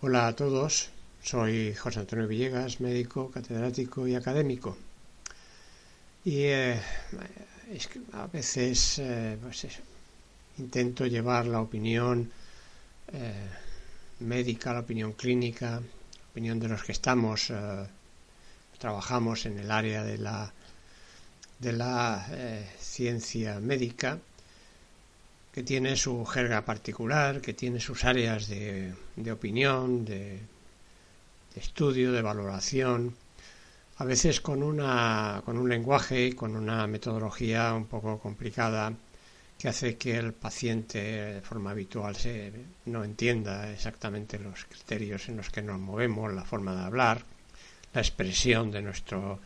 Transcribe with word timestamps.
Hola 0.00 0.28
a 0.28 0.36
todos, 0.36 0.90
soy 1.20 1.74
José 1.74 1.98
Antonio 1.98 2.28
Villegas, 2.28 2.80
médico, 2.80 3.32
catedrático 3.32 4.06
y 4.06 4.14
académico. 4.14 4.78
Y 6.24 6.42
eh, 6.42 6.80
a 8.12 8.28
veces 8.28 9.00
eh, 9.00 9.36
pues 9.42 9.66
intento 10.58 11.04
llevar 11.04 11.46
la 11.46 11.60
opinión 11.60 12.30
eh, 13.12 13.48
médica, 14.20 14.72
la 14.72 14.80
opinión 14.86 15.14
clínica, 15.14 15.80
la 15.80 16.28
opinión 16.30 16.60
de 16.60 16.68
los 16.68 16.84
que 16.84 16.92
estamos, 16.92 17.52
trabajamos 18.78 19.46
en 19.46 19.58
el 19.58 19.68
área 19.68 20.04
de 20.04 20.18
la 21.72 22.28
ciencia 22.78 23.58
médica 23.58 24.20
que 25.58 25.64
tiene 25.64 25.96
su 25.96 26.24
jerga 26.24 26.64
particular, 26.64 27.40
que 27.40 27.52
tiene 27.52 27.80
sus 27.80 28.04
áreas 28.04 28.46
de, 28.46 28.94
opinión, 29.32 30.04
de, 30.04 30.38
estudio, 31.56 32.12
de 32.12 32.22
valoración, 32.22 33.16
a 33.96 34.04
veces 34.04 34.40
con, 34.40 34.62
una, 34.62 35.42
con 35.44 35.58
un 35.58 35.68
lenguaje 35.68 36.26
y 36.26 36.32
con 36.32 36.54
una 36.54 36.86
metodología 36.86 37.74
un 37.74 37.86
poco 37.86 38.20
complicada 38.20 38.92
que 39.58 39.66
hace 39.66 39.96
que 39.96 40.16
el 40.16 40.32
paciente 40.32 41.00
de 41.00 41.40
forma 41.40 41.72
habitual 41.72 42.14
se, 42.14 42.52
no 42.84 43.02
entienda 43.02 43.68
exactamente 43.72 44.38
los 44.38 44.64
criterios 44.66 45.28
en 45.28 45.38
los 45.38 45.50
que 45.50 45.62
nos 45.62 45.80
movemos, 45.80 46.32
la 46.32 46.44
forma 46.44 46.72
de 46.76 46.82
hablar, 46.82 47.24
la 47.92 48.00
expresión 48.00 48.70
de, 48.70 48.80
nuestro, 48.80 49.40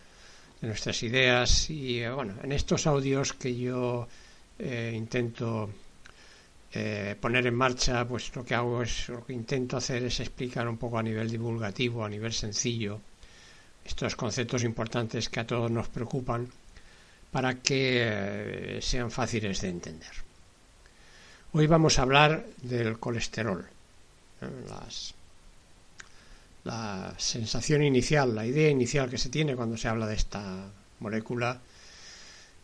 de 0.60 0.68
nuestras 0.68 1.02
ideas. 1.04 1.70
Y 1.70 2.06
bueno, 2.06 2.34
en 2.42 2.52
estos 2.52 2.86
audios 2.86 3.32
que 3.32 3.56
yo 3.56 4.06
eh, 4.58 4.92
intento 4.94 5.70
eh, 6.74 7.16
poner 7.20 7.46
en 7.46 7.54
marcha, 7.54 8.06
pues 8.06 8.34
lo 8.34 8.44
que 8.44 8.54
hago 8.54 8.82
es, 8.82 9.08
lo 9.08 9.24
que 9.26 9.34
intento 9.34 9.76
hacer 9.76 10.04
es 10.04 10.20
explicar 10.20 10.66
un 10.66 10.78
poco 10.78 10.98
a 10.98 11.02
nivel 11.02 11.30
divulgativo, 11.30 12.04
a 12.04 12.08
nivel 12.08 12.32
sencillo, 12.32 13.00
estos 13.84 14.16
conceptos 14.16 14.64
importantes 14.64 15.28
que 15.28 15.40
a 15.40 15.46
todos 15.46 15.70
nos 15.70 15.88
preocupan 15.88 16.48
para 17.30 17.56
que 17.56 18.76
eh, 18.78 18.78
sean 18.80 19.10
fáciles 19.10 19.60
de 19.60 19.68
entender. 19.68 20.12
Hoy 21.52 21.66
vamos 21.66 21.98
a 21.98 22.02
hablar 22.02 22.46
del 22.62 22.98
colesterol. 22.98 23.66
la 26.64 27.14
sensación 27.18 27.82
inicial, 27.82 28.34
la 28.34 28.46
idea 28.46 28.70
inicial 28.70 29.10
que 29.10 29.18
se 29.18 29.28
tiene 29.28 29.56
cuando 29.56 29.76
se 29.76 29.88
habla 29.88 30.06
de 30.06 30.14
esta 30.14 30.70
molécula 31.00 31.60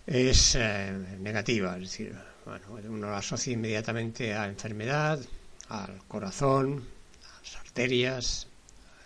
es 0.07 0.55
eh, 0.55 0.93
negativa, 1.21 1.75
es 1.77 1.83
decir, 1.83 2.17
bueno, 2.49 2.89
uno 2.89 3.09
lo 3.09 3.15
asocia 3.17 3.53
inmediatamente 3.53 4.35
a 4.35 4.47
enfermedad, 4.47 5.21
al 5.69 5.99
corazón, 6.09 6.83
a 7.25 7.43
las 7.43 7.57
arterias, 7.57 8.47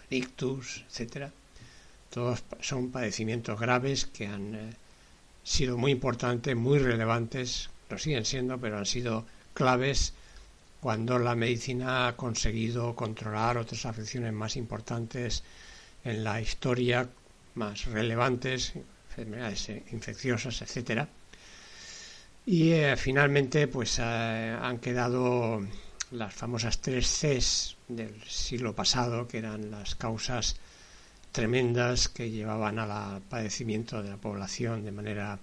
al 0.08 0.16
ictus, 0.16 0.84
etcétera. 0.88 1.32
Todos 2.10 2.44
son 2.60 2.92
padecimientos 2.92 3.58
graves 3.58 4.06
que 4.06 4.26
han 4.26 4.54
eh, 4.54 4.72
sido 5.42 5.76
muy 5.76 5.90
importantes, 5.90 6.54
muy 6.54 6.78
relevantes, 6.78 7.70
lo 7.90 7.98
siguen 7.98 8.24
siendo, 8.24 8.58
pero 8.58 8.78
han 8.78 8.86
sido 8.86 9.26
claves 9.54 10.12
cuando 10.80 11.18
la 11.18 11.34
medicina 11.34 12.08
ha 12.08 12.16
conseguido 12.16 12.94
controlar 12.94 13.58
otras 13.58 13.86
afecciones 13.86 14.32
más 14.32 14.56
importantes 14.56 15.42
en 16.04 16.22
la 16.22 16.40
historia, 16.40 17.08
más 17.54 17.86
relevantes, 17.86 18.74
enfermedades 19.08 19.68
infecciosas, 19.90 20.62
etcétera 20.62 21.08
y 22.44 22.72
eh, 22.72 22.96
finalmente, 22.96 23.68
pues 23.68 23.98
eh, 23.98 24.02
han 24.02 24.78
quedado 24.78 25.64
las 26.10 26.34
famosas 26.34 26.80
tres 26.80 27.06
Cs 27.06 27.76
del 27.88 28.20
siglo 28.24 28.74
pasado, 28.74 29.28
que 29.28 29.38
eran 29.38 29.70
las 29.70 29.94
causas 29.94 30.56
tremendas 31.30 32.08
que 32.08 32.30
llevaban 32.30 32.78
al 32.78 33.22
padecimiento 33.22 34.02
de 34.02 34.10
la 34.10 34.16
población 34.16 34.84
de 34.84 34.92
manera 34.92 35.38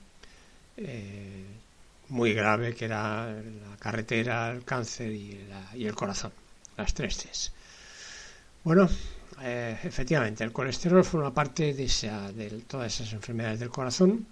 eh, 0.78 1.46
muy 2.10 2.34
grave, 2.34 2.76
que 2.76 2.86
era 2.86 3.32
la 3.32 3.78
carretera, 3.80 4.52
el 4.52 4.64
cáncer 4.64 5.12
y, 5.12 5.40
el 5.74 5.96
corazón, 5.96 6.34
las 6.78 6.94
tres 6.94 7.18
Cs. 7.18 7.52
Bueno, 8.64 8.90
efectivamente, 9.42 10.44
el 10.44 10.52
colesterol 10.52 11.04
forma 11.06 11.34
parte 11.34 11.74
de, 11.74 11.88
de 12.36 12.50
todas 12.68 12.94
esas 12.94 13.14
enfermedades 13.14 13.62
del 13.62 13.70
corazón 13.70 14.28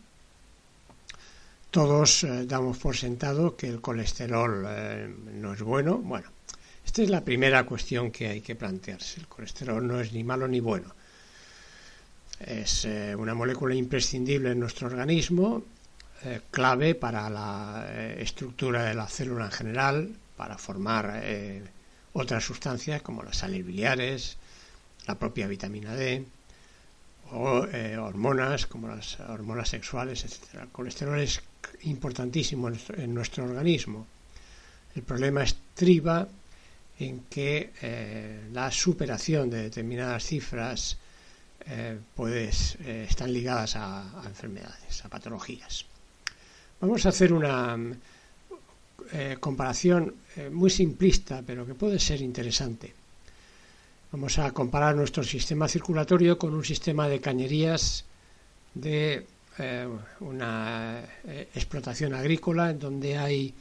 todos 1.72 2.24
eh, 2.24 2.46
damos 2.46 2.78
por 2.78 2.96
sentado 2.96 3.56
que 3.56 3.68
el 3.68 3.82
colesterol 3.82 4.66
eh, 4.68 5.14
no 5.34 5.54
es 5.54 5.62
bueno. 5.62 5.98
Bueno, 5.98 6.30
esta 6.86 7.02
es 7.02 7.10
la 7.10 7.24
primera 7.24 7.66
cuestión 7.66 8.12
que 8.12 8.28
hay 8.28 8.42
que 8.42 8.56
plantearse. 8.56 9.20
El 9.20 9.28
colesterol 9.28 9.86
no 9.86 10.00
es 10.00 10.14
ni 10.14 10.24
malo 10.24 10.48
ni 10.48 10.60
bueno. 10.60 10.94
Es 12.40 12.86
eh, 12.86 13.16
una 13.16 13.34
molécula 13.34 13.76
imprescindible 13.76 14.52
en 14.52 14.60
nuestro 14.60 14.88
organismo, 14.88 15.64
clave 16.50 16.96
para 16.96 17.30
la 17.30 17.88
estructura 18.18 18.84
de 18.84 18.96
la 18.96 19.08
célula 19.08 19.46
en 19.46 19.52
general, 19.52 20.16
para 20.36 20.58
formar 20.58 21.24
otras 22.14 22.44
sustancias 22.44 23.04
como 23.04 23.22
las 23.22 23.38
sales 23.38 23.64
biliares, 23.64 24.38
la 25.06 25.16
propia 25.16 25.48
vitamina 25.48 25.94
D, 25.94 26.26
o 27.32 27.68
hormonas 28.02 28.66
como 28.66 28.88
las 28.88 29.20
hormonas 29.20 29.70
sexuales, 29.70 30.26
etc. 30.26 30.68
Colesterol 30.72 31.20
es 31.20 31.40
importantísimo 31.84 32.70
en 32.70 33.14
nuestro, 33.14 33.46
organismo. 33.46 34.06
El 34.96 35.04
problema 35.04 35.44
estriba 35.44 36.28
en 37.00 37.22
que 37.30 37.72
eh, 37.82 38.50
la 38.52 38.72
superación 38.72 39.50
de 39.50 39.64
determinadas 39.64 40.24
cifras 40.26 40.98
eh, 41.68 42.00
eh, 42.18 43.06
están 43.10 43.32
ligadas 43.32 43.76
a, 43.76 44.24
enfermedades, 44.26 45.06
a 45.06 45.10
patologías. 45.10 45.86
Vamos 46.82 47.06
a 47.06 47.10
hacer 47.10 47.34
una 47.34 47.78
comparación 49.40 50.14
muy 50.52 50.70
simplista, 50.70 51.42
pero 51.46 51.66
que 51.66 51.74
puede 51.74 51.98
ser 51.98 52.22
interesante. 52.22 52.94
Vamos 54.12 54.38
a 54.38 54.52
comparar 54.52 54.96
nuestro 54.96 55.24
sistema 55.24 55.68
circulatorio 55.68 56.38
con 56.38 56.54
un 56.54 56.64
sistema 56.64 57.08
de 57.08 57.22
cañerías 57.22 58.06
de 58.74 59.26
eh, 59.60 59.88
una 60.20 61.02
eh, 61.26 61.50
explotación 61.56 62.14
agrícola 62.14 62.70
en 62.70 62.80
donde 62.80 63.18
hay 63.18 63.54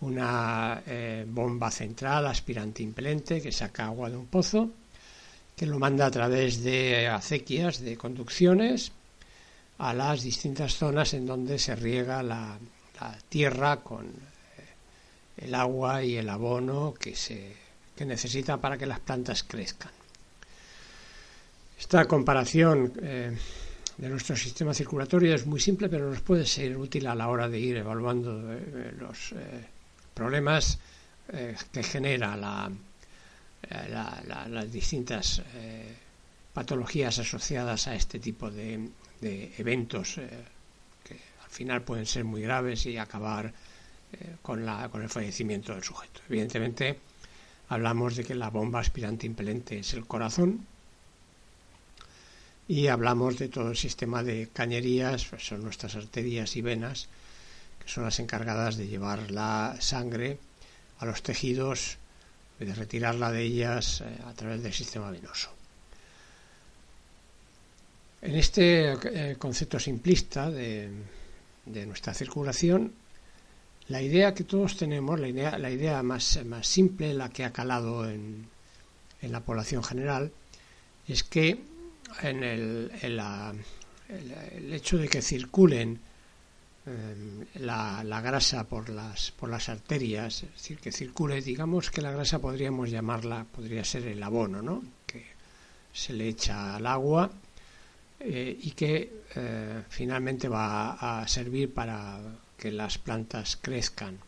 una 0.00 0.82
eh, 0.84 1.24
bomba 1.28 1.70
central 1.70 2.26
aspirante 2.26 2.82
impelente 2.82 3.40
que 3.40 3.52
saca 3.52 3.86
agua 3.86 4.10
de 4.10 4.16
un 4.16 4.26
pozo, 4.26 4.70
que 5.54 5.66
lo 5.66 5.78
manda 5.78 6.06
a 6.06 6.10
través 6.10 6.64
de 6.64 7.06
acequias, 7.06 7.80
de 7.80 7.96
conducciones, 7.96 8.90
a 9.78 9.94
las 9.94 10.22
distintas 10.22 10.74
zonas 10.74 11.14
en 11.14 11.26
donde 11.26 11.58
se 11.58 11.76
riega 11.76 12.22
la, 12.22 12.58
tierra 13.28 13.76
con 13.76 14.06
el 15.36 15.54
agua 15.54 16.02
y 16.02 16.16
el 16.16 16.30
abono 16.30 16.94
que 16.94 17.14
se 17.14 17.54
que 17.94 18.06
necesita 18.06 18.56
para 18.56 18.78
que 18.78 18.86
las 18.86 19.00
plantas 19.00 19.42
crezcan. 19.42 19.92
Esta 21.78 22.06
comparación 22.06 22.92
de 23.98 24.08
nuestro 24.08 24.36
sistema 24.36 24.74
circulatorio 24.74 25.34
es 25.34 25.46
muy 25.46 25.60
simple, 25.60 25.88
pero 25.88 26.10
nos 26.10 26.20
puede 26.20 26.44
ser 26.44 26.76
útil 26.76 27.06
a 27.06 27.14
la 27.14 27.28
hora 27.28 27.48
de 27.48 27.58
ir 27.58 27.76
evaluando 27.78 28.52
eh, 28.52 28.94
los 28.98 29.32
eh, 29.32 29.64
problemas 30.12 30.78
eh, 31.32 31.56
que 31.72 31.82
genera 31.82 32.36
la, 32.36 32.70
las 34.48 34.70
distintas 34.70 35.42
patologías 36.52 37.18
asociadas 37.18 37.88
a 37.88 37.96
este 37.96 38.20
tipo 38.20 38.48
de, 38.50 38.90
eventos 39.58 40.20
que 41.02 41.14
al 41.42 41.50
final 41.50 41.82
pueden 41.82 42.06
ser 42.06 42.24
muy 42.24 42.42
graves 42.42 42.86
y 42.86 42.96
acabar 42.96 43.52
con, 44.42 44.64
la, 44.64 44.88
con 44.88 45.02
el 45.02 45.08
fallecimiento 45.08 45.72
del 45.74 45.82
sujeto. 45.82 46.20
Evidentemente, 46.28 47.00
hablamos 47.68 48.14
de 48.14 48.22
que 48.22 48.36
la 48.36 48.50
bomba 48.50 48.78
aspirante 48.78 49.26
impelente 49.26 49.80
es 49.80 49.94
el 49.94 50.06
corazón, 50.06 50.64
y 52.68 52.88
hablamos 52.88 53.38
de 53.38 53.48
todo 53.48 53.70
el 53.70 53.76
sistema 53.76 54.22
de 54.22 54.48
cañerías, 54.52 55.26
pues 55.26 55.46
son 55.46 55.62
nuestras 55.62 55.94
arterias 55.94 56.56
y 56.56 56.62
venas, 56.62 57.08
que 57.82 57.88
son 57.88 58.04
las 58.04 58.18
encargadas 58.18 58.76
de 58.76 58.88
llevar 58.88 59.30
la 59.30 59.76
sangre 59.80 60.38
a 60.98 61.06
los 61.06 61.22
tejidos 61.22 61.98
de 62.58 62.74
retirarla 62.74 63.30
de 63.30 63.42
ellas 63.42 64.00
eh, 64.00 64.18
a 64.26 64.32
través 64.32 64.62
del 64.62 64.72
sistema 64.72 65.10
venoso. 65.10 65.50
En 68.22 68.34
este 68.34 68.92
eh, 68.92 69.36
concepto 69.38 69.78
simplista 69.78 70.50
de, 70.50 70.90
nuestra 71.66 72.14
circulación, 72.14 72.92
la 73.88 74.00
idea 74.00 74.34
que 74.34 74.44
todos 74.44 74.76
tenemos, 74.76 75.20
la 75.20 75.28
idea, 75.28 75.58
la 75.58 75.70
idea 75.70 76.02
más, 76.02 76.44
más 76.44 76.66
simple, 76.66 77.12
la 77.12 77.28
que 77.28 77.44
ha 77.44 77.52
calado 77.52 78.08
en, 78.08 78.48
en 79.20 79.32
la 79.32 79.40
población 79.40 79.84
general, 79.84 80.32
es 81.06 81.22
que 81.22 81.60
en 82.22 82.42
el, 82.42 82.92
el, 83.02 84.72
hecho 84.72 84.98
de 84.98 85.08
que 85.08 85.22
circulen 85.22 85.98
em, 86.86 87.46
la, 87.56 88.02
la, 88.04 88.20
grasa 88.20 88.64
por 88.64 88.88
las, 88.88 89.32
por 89.32 89.48
las 89.48 89.68
arterias, 89.68 90.42
es 90.42 90.52
decir, 90.52 90.78
que 90.78 90.92
circule, 90.92 91.42
digamos 91.42 91.90
que 91.90 92.02
la 92.02 92.12
grasa 92.12 92.38
podríamos 92.38 92.90
llamarla, 92.90 93.44
podría 93.44 93.84
ser 93.84 94.06
el 94.06 94.22
abono, 94.22 94.62
¿no? 94.62 94.82
que 95.06 95.24
se 95.92 96.12
le 96.12 96.28
echa 96.28 96.76
al 96.76 96.86
agua 96.86 97.30
eh, 98.20 98.58
y 98.62 98.70
que 98.72 99.22
eh, 99.34 99.82
finalmente 99.88 100.48
va 100.48 101.20
a 101.20 101.28
servir 101.28 101.72
para 101.72 102.18
que 102.56 102.72
las 102.72 102.98
plantas 102.98 103.58
crezcan. 103.60 104.18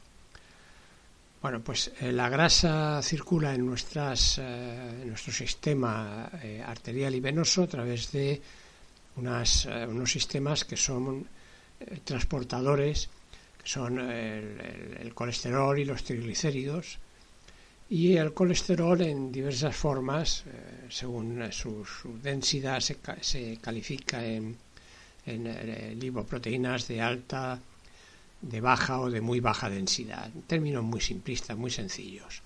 Bueno, 1.41 1.61
pues 1.61 1.93
eh, 2.01 2.11
la 2.13 2.29
grasa 2.29 3.01
circula 3.03 3.55
en, 3.55 3.65
nuestras, 3.65 4.39
en 4.39 5.09
nuestro 5.09 5.33
sistema 5.33 6.31
arterial 6.67 7.15
y 7.15 7.21
venoso 7.21 7.63
a 7.63 7.69
través 7.69 8.11
de 8.11 8.43
unos 9.17 10.11
sistemas 10.11 10.65
que 10.65 10.77
son 10.77 11.27
transportadores, 12.05 13.09
que 13.63 13.69
son 13.69 13.99
el, 13.99 15.13
colesterol 15.15 15.79
y 15.79 15.85
los 15.85 16.03
triglicéridos, 16.05 16.99
y 17.91 18.17
el 18.17 18.35
colesterol 18.35 19.01
en 19.01 19.33
diversas 19.33 19.75
formas, 19.75 20.45
eh, 20.47 20.87
según 20.91 21.51
su, 21.53 21.87
densidad, 22.23 22.81
se, 22.81 22.99
se, 23.21 23.57
califica 23.57 24.25
en, 24.25 24.57
en 25.25 25.47
eh, 25.47 25.95
lipoproteínas 25.99 26.87
de 26.87 27.01
alta, 27.01 27.59
de 28.41 28.61
baja 28.61 29.01
o 29.01 29.11
de 29.11 29.21
muy 29.21 29.41
baja 29.41 29.69
densidad, 29.69 30.31
términos 30.47 30.85
muy 30.85 31.01
simplistas, 31.01 31.57
muy 31.57 31.71
sencillos. 31.71 32.43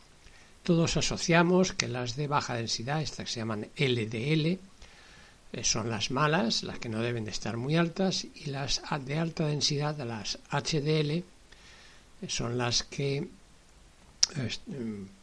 Todos 0.62 0.96
asociamos 0.96 1.72
que 1.72 1.88
las 1.88 2.16
de 2.16 2.28
baja 2.28 2.54
densidad, 2.54 3.02
estas 3.02 3.26
que 3.26 3.32
se 3.32 3.40
llaman 3.40 3.68
LDL, 3.76 4.58
eh, 5.52 5.64
son 5.64 5.90
las 5.90 6.10
malas, 6.10 6.62
las 6.62 6.78
que 6.78 6.88
no 6.88 7.00
deben 7.00 7.24
de 7.24 7.30
estar 7.30 7.56
muy 7.56 7.76
altas, 7.76 8.24
y 8.24 8.50
las 8.50 8.80
de 9.04 9.18
alta 9.18 9.46
densidad, 9.46 9.98
las 9.98 10.38
HDL, 10.50 11.24
son 12.28 12.56
las 12.56 12.84
que 12.84 13.28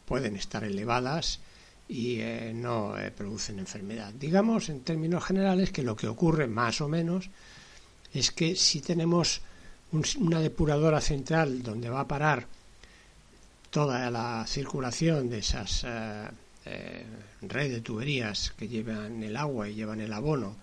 pueden 0.04 0.36
estar 0.36 0.62
elevadas 0.64 1.40
y 1.88 2.20
eh, 2.20 2.52
no 2.54 2.96
eh, 2.96 3.10
producen 3.10 3.58
enfermedad. 3.58 4.12
Digamos 4.12 4.68
en 4.68 4.82
términos 4.82 5.24
generales 5.24 5.72
que 5.72 5.82
lo 5.82 5.96
que 5.96 6.06
ocurre 6.06 6.46
más 6.46 6.80
o 6.80 6.88
menos 6.88 7.30
es 8.12 8.30
que 8.30 8.54
si 8.54 8.80
tenemos 8.80 9.40
una 9.92 10.40
depuradora 10.40 11.00
central 11.00 11.62
donde 11.62 11.90
va 11.90 12.00
a 12.00 12.08
parar 12.08 12.46
toda 13.70 14.10
la 14.10 14.44
circulación 14.46 15.30
de 15.30 15.38
esas 15.38 15.84
eh, 15.86 17.04
redes 17.42 17.72
de 17.72 17.80
tuberías 17.80 18.52
que 18.56 18.68
llevan 18.68 19.22
el 19.22 19.36
agua 19.36 19.68
y 19.68 19.74
llevan 19.74 20.00
el 20.00 20.12
abono, 20.12 20.56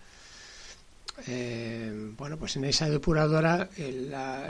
bueno, 2.16 2.38
pues 2.38 2.58
en 2.58 2.66
esa 2.66 2.88
depuradora 2.90 3.70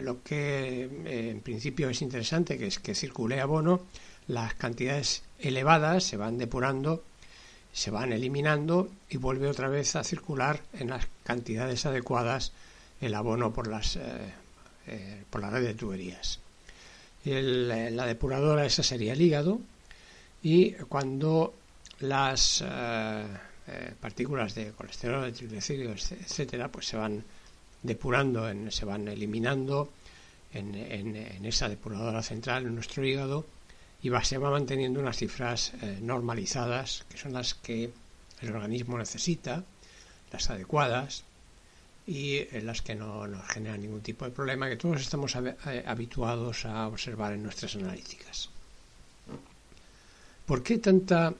lo 0.02 0.22
que 0.22 0.84
en 1.06 1.40
principio 1.40 1.90
es 1.90 2.02
interesante, 2.02 2.58
que 2.58 2.68
es 2.68 2.80
que 2.80 2.94
circule 2.94 3.40
abono, 3.40 3.84
las 4.28 4.54
cantidades 4.56 5.24
elevadas 5.40 6.04
se 6.04 6.18
van 6.18 6.38
depurando, 6.38 7.04
se 7.72 7.90
van 7.92 8.12
eliminando 8.12 8.90
y 9.10 9.18
vuelve 9.18 9.48
otra 9.48 9.70
vez 9.70 9.96
a 9.96 10.04
circular 10.04 10.62
en 10.74 10.90
las 10.90 11.08
cantidades 11.24 11.86
adecuadas 11.86 12.52
el 13.00 13.16
abono 13.16 13.54
por, 13.54 13.68
las, 13.68 13.98
eh, 14.88 15.20
eh, 15.20 15.24
por 15.30 15.42
la 15.42 15.50
red 15.50 15.64
de 15.64 15.74
tuberías. 15.74 16.40
Eh, 17.26 17.92
la 17.92 18.06
depuradora 18.06 18.66
esa 18.66 18.84
sería 18.84 19.14
el 19.14 19.22
hígado 19.22 19.60
y 20.44 20.72
cuando 20.74 21.54
las 22.00 22.64
partículas 24.00 24.56
de 24.56 24.72
colesterol, 24.72 25.26
de 25.26 25.32
triglicéridos, 25.34 26.12
etcétera, 26.12 26.72
pues 26.72 26.88
se 26.88 26.96
van 26.96 27.24
depurando, 27.84 28.48
se 28.72 28.86
van 28.86 29.08
eliminando 29.08 29.90
en, 30.54 31.46
esa 31.46 31.70
depuradora 31.70 32.22
central 32.22 32.66
en 32.66 32.76
nuestro 32.76 33.06
hígado 33.06 33.46
y 34.02 34.10
va, 34.10 34.24
se 34.24 34.38
va 34.38 34.50
manteniendo 34.52 35.00
unas 35.00 35.18
cifras 35.18 35.74
eh, 35.82 36.00
normalizadas, 36.02 37.06
que 37.10 37.18
son 37.18 37.34
las 37.34 37.54
que 37.56 37.92
el 38.42 38.56
organismo 38.56 38.98
necesita, 38.98 39.64
las 40.32 40.50
adecuadas 40.50 41.24
y 42.08 42.38
eh, 42.38 42.62
las 42.64 42.82
que 42.82 42.96
no 42.96 43.28
nos 43.28 43.46
generan 43.50 43.82
ningún 43.82 44.02
tipo 44.02 44.24
de 44.24 44.32
problema, 44.32 44.70
que 44.70 44.78
todos 44.78 45.02
estamos 45.02 45.36
eh, 45.36 45.84
habituados 45.86 46.66
a 46.66 46.88
observar 46.88 47.34
en 47.34 47.44
nuestras 47.44 47.76
analíticas. 47.76 48.50
¿Por 50.46 50.64
qué 50.64 50.78
tanta, 50.78 51.34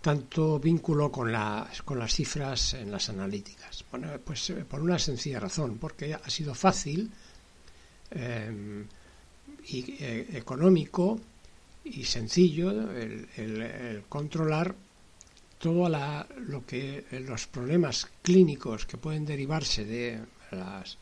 tanto 0.00 0.60
vínculo 0.60 1.10
con 1.10 1.32
las, 1.32 1.82
con 1.82 1.98
las 1.98 2.14
cifras 2.14 2.74
en 2.74 2.92
las 2.92 3.08
analíticas? 3.08 3.84
Bueno, 3.90 4.08
pues 4.24 4.52
por 4.68 4.80
una 4.80 4.98
sencilla 5.00 5.40
razón, 5.40 5.78
porque 5.78 6.14
ha 6.14 6.30
sido 6.30 6.54
fácil 6.54 7.10
y 9.68 9.96
económico 9.98 11.20
y 11.82 12.04
sencillo 12.04 12.70
el, 12.92 14.04
controlar 14.08 14.76
todo 15.66 15.88
lo 16.46 16.64
que 16.64 17.04
los 17.26 17.46
problemas 17.46 18.06
clínicos 18.22 18.86
que 18.86 18.98
pueden 18.98 19.26
derivarse 19.26 19.84
de 19.84 20.20
las, 20.52 20.96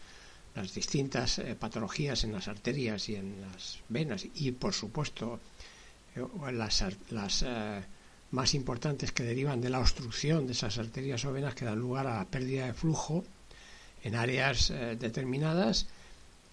distintas 0.73 1.39
eh, 1.39 1.55
patologías 1.59 2.25
en 2.25 2.33
las 2.33 2.49
arterias 2.49 3.09
y 3.09 3.17
en 3.17 3.43
las 3.43 3.81
venas 3.89 4.25
y 4.37 4.53
por 4.53 4.73
supuesto 4.73 5.41
eh, 6.17 6.23
las, 6.53 7.43
eh, 7.43 7.83
más 8.31 8.55
importantes 8.55 9.13
que 9.13 9.25
derivan 9.25 9.61
de 9.61 9.69
la 9.69 9.81
obstrucción 9.81 10.47
de 10.47 10.53
esas 10.53 10.79
arterias 10.79 11.25
o 11.25 11.33
venas 11.33 11.55
que 11.55 11.65
dan 11.67 11.79
lugar 11.79 12.07
a 12.07 12.19
la 12.19 12.25
pérdida 12.25 12.67
de 12.67 12.73
flujo 12.73 13.25
en 14.03 14.15
áreas 14.15 14.73
determinadas 14.99 15.87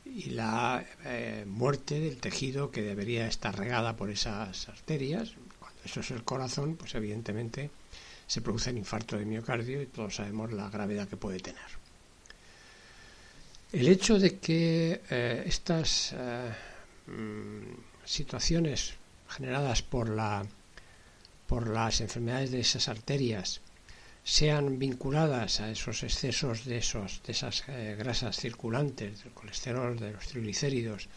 y 0.06 0.32
la 0.32 0.84
eh, 1.06 1.46
muerte 1.48 2.00
del 2.00 2.18
tejido 2.18 2.72
que 2.72 2.82
debería 2.82 3.28
estar 3.28 3.58
regada 3.58 3.96
por 3.96 4.10
esas 4.10 4.68
arterias. 4.70 5.34
Cuando 5.60 5.82
eso 5.86 6.00
es 6.00 6.12
el 6.12 6.24
corazón, 6.24 6.76
pues 6.76 6.96
evidentemente 6.96 7.70
se 8.32 8.40
produce 8.40 8.70
el 8.70 8.78
infarto 8.78 9.18
de 9.18 9.26
miocardio 9.26 9.82
y 9.82 9.88
todos 9.88 10.16
sabemos 10.16 10.54
la 10.54 10.70
gravedad 10.70 11.06
que 11.06 11.18
puede 11.18 11.42
tener. 11.42 11.68
El 13.74 13.90
hecho 13.90 14.18
de 14.20 14.40
que 14.40 15.02
eh, 15.10 15.44
estas 15.46 16.14
eh, 16.14 16.50
mm, 17.08 18.06
situaciones 18.06 18.94
generadas 19.28 19.82
por, 19.82 20.08
la, 20.08 20.46
por 21.46 21.68
las 21.68 22.00
enfermedades 22.00 22.52
de 22.52 22.62
esas 22.62 22.88
arterias 22.88 23.60
sean 24.24 24.80
vinculadas 24.80 25.60
a 25.60 25.70
esos 25.70 26.02
excesos 26.02 26.64
de, 26.64 26.78
esos, 26.78 27.22
de 27.26 27.34
esas 27.34 27.66
eh, 27.68 27.98
grasas 28.00 28.38
circulantes, 28.38 29.26
del 29.26 29.34
colesterol, 29.34 30.00
de 30.00 30.14
los 30.14 30.26
triglicéridos, 30.28 31.10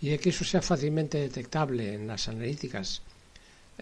y 0.00 0.10
de 0.10 0.20
que 0.20 0.28
eso 0.28 0.44
sea 0.44 0.62
fácilmente 0.62 1.18
detectable 1.18 1.94
en 1.94 2.06
las 2.06 2.28
analíticas 2.28 3.02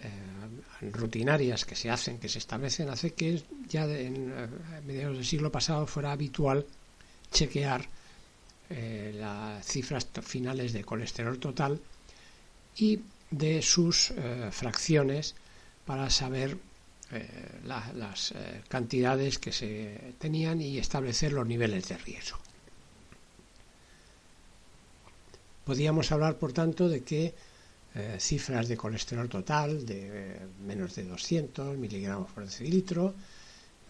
eh, 0.03 0.91
rutinarias 0.93 1.65
que 1.65 1.77
se 1.77 1.91
hacen, 1.91 2.19
que 2.19 2.29
se 2.29 2.39
establecen, 2.39 2.89
hace 2.89 3.13
que 3.13 3.43
ya 3.69 3.85
en 3.85 4.33
eh, 4.37 4.49
mediados 4.87 5.17
del 5.17 5.27
siglo 5.27 5.53
pasado 5.53 5.87
fuera 5.87 6.13
habitual 6.13 6.67
chequear 7.31 7.89
las 8.71 9.67
cifras 9.67 10.07
finales 10.23 10.73
de 10.73 10.85
colesterol 10.85 11.41
total 11.41 11.81
y 12.77 13.01
de 13.29 13.63
sus 13.63 14.13
fracciones 14.53 15.35
para 15.85 16.09
saber 16.09 16.57
eh, 17.13 17.27
las 17.65 18.31
eh, 18.31 18.63
cantidades 18.69 19.41
que 19.41 19.51
se 19.51 20.15
tenían 20.21 20.61
y 20.61 20.79
establecer 20.79 21.33
los 21.33 21.45
niveles 21.45 21.89
de 21.89 21.99
riesgo. 21.99 22.39
Podíamos 25.65 26.13
hablar, 26.13 26.37
por 26.37 26.53
tanto, 26.53 26.89
de 26.89 27.03
que 27.03 27.35
eh, 27.95 28.17
cifras 28.21 28.69
de 28.69 28.77
colesterol 28.77 29.29
total 29.29 29.85
de 29.85 30.41
menos 30.67 30.95
de 30.95 31.05
200 31.05 31.77
miligramos 31.77 32.31
por 32.31 32.45
decilitro, 32.45 33.15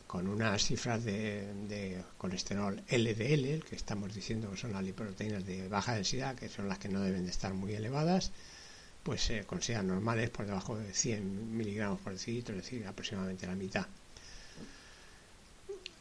con 0.07 0.27
unas 0.27 0.65
cifras 0.65 1.05
de, 1.05 1.53
de, 1.69 2.03
colesterol 2.19 2.83
LDL, 2.91 3.63
que 3.63 3.77
estamos 3.77 4.13
diciendo 4.13 4.51
que 4.51 4.57
son 4.57 4.73
las 4.73 4.83
lipoproteínas 4.83 5.47
de 5.47 5.69
baja 5.69 5.95
densidad, 5.95 6.35
que 6.35 6.49
son 6.49 6.69
las 6.69 6.79
que 6.79 6.89
no 6.89 7.01
deben 7.01 7.25
de 7.25 7.31
estar 7.31 7.55
muy 7.55 7.75
elevadas, 7.75 8.33
pues 9.03 9.23
se 9.23 9.45
consideran 9.45 9.87
normales 9.87 10.31
por 10.31 10.47
debajo 10.47 10.77
de 10.77 10.93
100 10.93 11.57
miligramos 11.57 12.01
por 12.01 12.13
decilitro, 12.13 12.57
es 12.57 12.65
decir, 12.65 12.87
aproximadamente 12.87 13.47
la 13.47 13.55
mitad. 13.55 13.87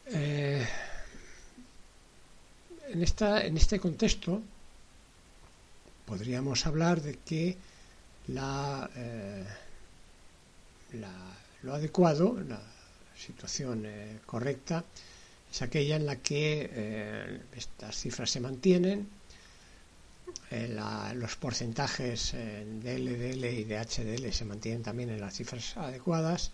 Eh, 0.06 0.66
en, 2.88 3.02
esta, 3.02 3.44
en 3.44 3.56
este 3.56 3.78
contexto 3.78 4.42
podríamos 6.04 6.66
hablar 6.66 7.00
de 7.00 7.16
que 7.18 7.56
eh, 8.96 9.44
lo 11.62 11.74
adecuado, 11.74 12.38
la 12.48 12.60
situación 13.16 13.86
correcta, 14.26 14.84
es 15.50 15.62
aquella 15.62 15.96
en 15.96 16.06
la 16.06 16.16
que 16.16 17.40
estas 17.54 17.96
cifras 17.96 18.30
se 18.30 18.40
mantienen, 18.40 19.08
los 21.14 21.36
porcentajes 21.36 22.32
de 22.32 22.98
LDL 22.98 23.44
y 23.44 23.64
de 23.64 23.78
HDL 23.78 24.32
se 24.32 24.44
mantienen 24.44 24.82
también 24.82 25.10
en 25.10 25.20
las 25.20 25.34
cifras 25.34 25.76
adecuadas 25.76 26.52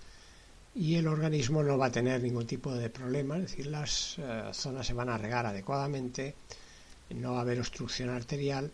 y 0.76 0.96
el 0.96 1.08
organismo 1.08 1.62
no 1.62 1.78
va 1.78 1.86
a 1.86 1.90
tener 1.90 2.22
ningún 2.22 2.46
tipo 2.46 2.74
de 2.74 2.90
problema, 2.90 3.36
es 3.36 3.42
decir, 3.50 3.66
las 3.66 4.16
eh, 4.18 4.50
zonas 4.52 4.86
se 4.86 4.92
van 4.92 5.08
a 5.08 5.16
regar 5.16 5.46
adecuadamente, 5.46 6.34
no 7.10 7.32
va 7.32 7.38
a 7.38 7.40
haber 7.40 7.58
obstrucción 7.58 8.10
arterial, 8.10 8.70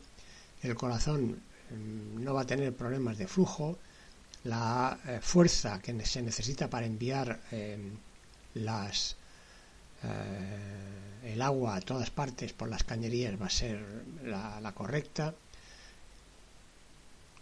el 0.62 0.74
corazón 0.74 1.40
no 1.76 2.34
va 2.34 2.42
a 2.42 2.46
tener 2.46 2.74
problemas 2.74 3.18
de 3.18 3.26
flujo, 3.26 3.78
la 4.44 4.98
eh, 5.06 5.18
fuerza 5.22 5.80
que 5.80 6.04
se 6.04 6.22
necesita 6.22 6.68
para 6.68 6.86
enviar 6.86 7.40
em, 7.52 7.96
las, 8.54 9.16
eh, 10.02 11.32
el 11.32 11.42
agua 11.42 11.76
a 11.76 11.80
todas 11.80 12.10
partes 12.10 12.52
por 12.52 12.68
las 12.68 12.84
cañerías 12.84 13.40
va 13.40 13.46
a 13.46 13.50
ser 13.50 13.80
la 14.24 14.72
correcta. 14.74 15.34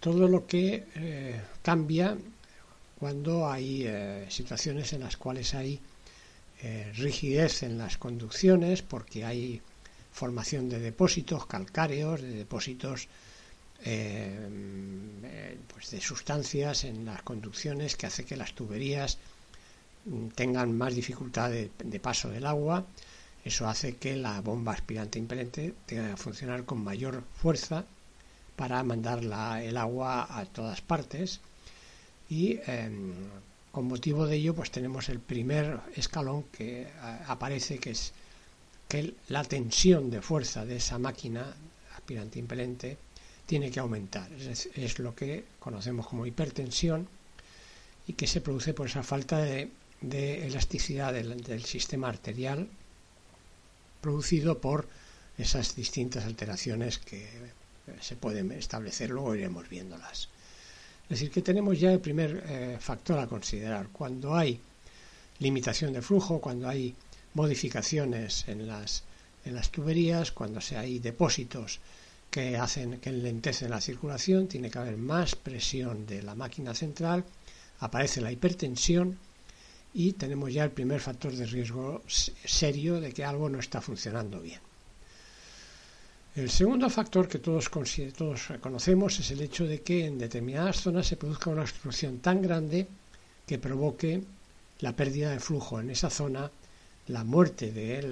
Todo 0.01 0.29
lo 0.29 0.47
que 0.47 1.43
cambia 1.63 2.17
cuando 3.01 3.51
hay 3.51 3.85
eh, 3.87 4.27
situaciones 4.29 4.93
en 4.93 5.01
las 5.01 5.17
cuales 5.17 5.55
hay 5.55 5.81
eh, 6.63 6.93
rigidez 6.97 7.63
en 7.63 7.79
las 7.79 7.97
conducciones 7.97 8.83
porque 8.83 9.25
hay 9.25 9.63
formación 10.13 10.69
de 10.69 10.79
depósitos 10.79 11.47
calcáreos, 11.47 12.21
de 12.21 12.29
depósitos 12.29 13.09
eh, 13.85 15.57
pues 15.73 15.91
de 15.91 16.01
sustancias 16.01 16.85
en 16.85 17.05
las 17.05 17.23
conducciones 17.23 17.97
que 17.97 18.07
hace 18.07 18.25
que 18.25 18.37
las 18.37 18.55
tuberías 18.55 19.19
mm, 20.05 20.29
tengan 20.29 20.77
más 20.77 20.95
dificultad 20.95 21.51
de, 21.51 22.01
paso 22.01 22.29
del 22.29 22.47
agua. 22.47 22.85
Eso 23.45 23.67
hace 23.69 23.97
que 23.97 24.17
la 24.17 24.41
bomba 24.43 24.73
aspirante 24.73 25.19
impelente 25.19 25.75
tenga 25.87 26.11
que 26.11 26.17
funcionar 26.17 26.65
con 26.65 26.85
mayor 26.85 27.25
fuerza 27.35 27.85
para 28.57 28.83
mandar 28.83 29.21
el 29.63 29.77
agua 29.79 30.39
a 30.39 30.45
todas 30.45 30.83
partes 30.83 31.41
y 32.29 32.59
em, 32.67 33.15
con 33.73 33.87
motivo 33.87 34.27
de 34.27 34.37
ello 34.37 34.55
pues 34.55 34.71
tenemos 34.71 35.09
el 35.09 35.21
primer 35.21 35.81
escalón 35.97 36.45
que 36.53 36.89
aparece 37.27 37.79
que 37.79 37.93
es 37.93 38.13
que 38.89 39.15
la 39.29 39.45
tensión 39.45 40.11
de 40.11 40.21
fuerza 40.21 40.67
de 40.67 40.77
esa 40.77 40.99
máquina 40.99 41.55
aspirante 41.95 42.39
impelente 42.39 42.99
tiene 43.51 43.73
que 43.73 43.81
aumentar 43.81 44.31
es, 44.33 44.99
lo 45.01 45.13
que 45.13 45.43
conocemos 45.59 46.07
como 46.07 46.25
hipertensión 46.25 47.09
y 48.07 48.13
que 48.13 48.29
se 48.29 48.41
produce 48.41 48.75
por 48.75 48.87
esa 48.87 49.03
falta 49.03 49.39
de, 49.39 49.73
elasticidad 50.47 51.13
del, 51.13 51.65
sistema 51.65 52.09
arterial 52.09 52.69
producido 54.01 54.61
por 54.61 54.87
esas 55.37 55.75
distintas 55.75 56.27
alteraciones 56.27 56.99
que 56.99 57.29
se 58.01 58.15
pueden 58.15 58.53
establecer, 58.53 59.11
luego 59.11 59.35
iremos 59.35 59.69
viéndolas. 59.69 60.29
Es 61.03 61.09
decir, 61.09 61.33
que 61.33 61.43
tenemos 61.43 61.81
ya 61.81 61.93
el 61.93 61.99
primer 61.99 62.45
eh, 62.47 62.77
factor 62.79 63.19
a 63.19 63.27
considerar. 63.27 63.89
Cuando 63.89 64.37
hay 64.37 64.61
limitación 65.41 65.93
de 65.93 66.03
flujo, 66.03 66.41
cuando 66.41 66.69
hay 66.69 66.95
modificaciones 67.35 68.45
en 68.47 68.69
las, 68.69 69.03
en 69.45 69.57
las 69.57 69.71
tuberías, 69.71 70.31
cuando 70.31 70.61
se 70.61 70.77
hay 70.77 71.01
depósitos 71.01 71.81
que 72.31 72.57
hacen 72.57 73.01
que 73.01 73.11
enlentecen 73.11 73.71
la 73.71 73.81
circulación, 73.81 74.47
tiene 74.47 74.71
que 74.71 74.79
haber 74.79 74.97
más 74.97 75.35
presión 75.35 76.07
de 76.07 76.23
la 76.23 76.35
máquina 76.35 76.75
central, 76.75 77.25
aparece 77.81 78.21
la 78.21 78.31
hipertensión 78.31 79.19
y 79.93 80.13
tenemos 80.13 80.53
ya 80.53 80.65
el 80.65 80.71
primer 80.71 81.01
factor 81.01 81.33
de 81.33 81.47
riesgo 81.47 82.03
serio 82.07 83.01
de 83.01 83.13
que 83.13 83.25
algo 83.25 83.49
no 83.49 83.59
está 83.59 83.81
funcionando 83.81 84.41
bien. 84.41 84.61
El 86.37 86.49
segundo 86.49 86.89
factor 86.89 87.27
que 87.27 87.41
todos, 87.41 87.69
conocemos 87.69 89.19
es 89.19 89.33
el 89.33 89.41
hecho 89.41 89.67
de 89.67 89.83
que 89.83 90.07
en 90.07 90.17
determinadas 90.17 90.81
zonas 90.81 91.09
se 91.09 91.17
produzca 91.17 91.51
una 91.51 91.63
obstrucción 91.63 92.21
tan 92.21 92.41
grande 92.41 92.87
que 93.45 93.59
provoque 93.59 94.23
la 94.79 94.95
pérdida 94.95 95.33
de 95.33 95.41
flujo 95.41 95.81
en 95.81 95.91
esa 95.91 96.09
zona, 96.09 96.49
la 97.09 97.25
muerte 97.25 97.73
de, 97.73 98.03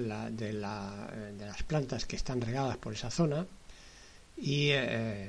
las 0.53 1.63
plantas 1.63 2.05
que 2.05 2.17
están 2.17 2.41
regadas 2.41 2.75
por 2.75 2.93
esa 2.93 3.09
zona 3.09 3.47
y 4.41 4.69
eh, 4.71 5.27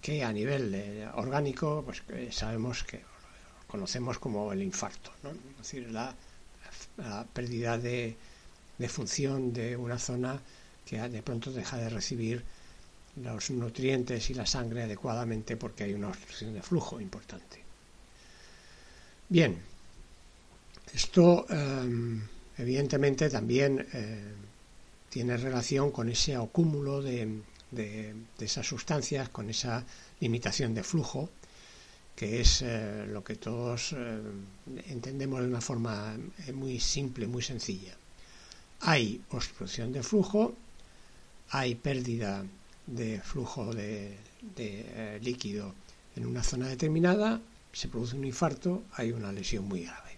que 0.00 0.22
a 0.22 0.32
nivel 0.32 1.08
orgánico 1.14 1.82
pues 1.84 2.02
eh, 2.08 2.28
sabemos 2.30 2.84
que 2.84 3.00
conocemos 3.66 4.18
como 4.18 4.52
el 4.52 4.62
infarto, 4.62 5.10
es 5.24 5.58
decir, 5.58 5.90
la, 5.90 6.14
pérdida 7.32 7.76
de, 7.78 8.16
de 8.78 8.88
función 8.88 9.52
de 9.52 9.76
una 9.76 9.98
zona 9.98 10.40
que 10.86 11.00
de 11.08 11.22
pronto 11.22 11.50
deja 11.50 11.76
de 11.78 11.88
recibir 11.88 12.44
los 13.22 13.50
nutrientes 13.50 14.30
y 14.30 14.34
la 14.34 14.46
sangre 14.46 14.84
adecuadamente 14.84 15.56
porque 15.56 15.84
hay 15.84 15.94
una 15.94 16.08
obstrucción 16.08 16.54
de 16.54 16.62
flujo 16.62 17.00
importante. 17.00 17.62
Bien, 19.28 19.58
esto 20.92 21.46
em, 21.48 22.22
evidentemente 22.58 23.30
también 23.30 23.86
eh, 23.92 24.34
tiene 25.14 25.36
relación 25.36 25.92
con 25.92 26.08
ese 26.08 26.34
acúmulo 26.34 27.00
de, 27.00 27.40
esas 28.40 28.66
sustancias, 28.66 29.28
con 29.28 29.48
esa 29.48 29.84
limitación 30.18 30.74
de 30.74 30.82
flujo, 30.82 31.30
que 32.16 32.40
es 32.40 32.62
eh, 32.62 33.06
lo 33.06 33.22
que 33.22 33.36
todos 33.36 33.92
eh, 33.92 34.20
entendemos 34.88 35.40
de 35.40 35.46
una 35.46 35.60
forma 35.60 36.16
muy 36.52 36.80
simple, 36.80 37.28
muy 37.28 37.42
sencilla. 37.42 37.94
Hay 38.80 39.22
obstrucción 39.30 39.92
de 39.92 40.02
flujo 40.02 40.56
hay 41.50 41.76
pérdida 41.76 42.44
de 42.84 43.20
flujo 43.20 43.72
de, 43.72 44.16
eh, 44.56 45.20
líquido 45.22 45.74
en 46.16 46.26
una 46.26 46.42
zona 46.42 46.66
determinada, 46.66 47.40
se 47.72 47.86
produce 47.86 48.16
un 48.16 48.24
infarto, 48.24 48.82
hay 48.94 49.12
una 49.12 49.30
lesión 49.30 49.68
muy 49.68 49.84
grave. 49.84 50.10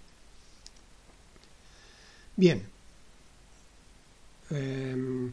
Bien, 2.37 2.76
em, 4.51 5.33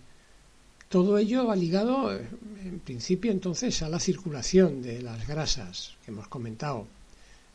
todo 0.89 1.17
ello 1.17 1.48
va 1.48 1.55
ligado, 1.55 2.13
eh, 2.15 2.27
en 2.65 2.79
principio, 2.79 3.32
entonces, 3.32 3.82
a 3.82 3.89
la 3.89 4.00
circulación 4.00 4.82
de 4.82 5.01
las 5.01 5.27
grasas 5.27 5.96
que 6.03 6.12
hemos 6.12 6.27
comentado 6.27 6.88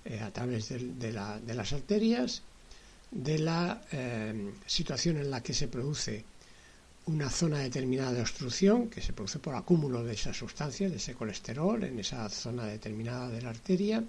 eh, 0.05 0.21
a 0.21 0.31
través 0.33 0.69
de, 0.69 1.13
las 1.13 1.73
arterias, 1.73 2.43
de 3.11 3.39
la 3.39 3.83
em, 3.93 4.53
situación 4.67 5.19
en 5.19 5.31
la 5.31 5.43
que 5.43 5.55
se 5.55 5.69
produce 5.69 6.25
una 7.07 7.31
zona 7.31 7.61
determinada 7.61 8.13
de 8.13 8.21
obstrucción 8.21 8.91
que 8.91 9.01
se 9.01 9.15
produce 9.15 9.39
por 9.39 9.55
acúmulo 9.55 10.05
de 10.05 10.13
esas 10.13 10.37
sustancias, 10.37 10.91
de 10.91 10.99
ese 10.99 11.15
colesterol 11.15 11.83
en 11.85 11.99
esa 11.99 12.29
zona 12.29 12.67
determinada 12.67 13.31
de 13.31 13.41
la 13.41 13.51
arteria 13.51 14.05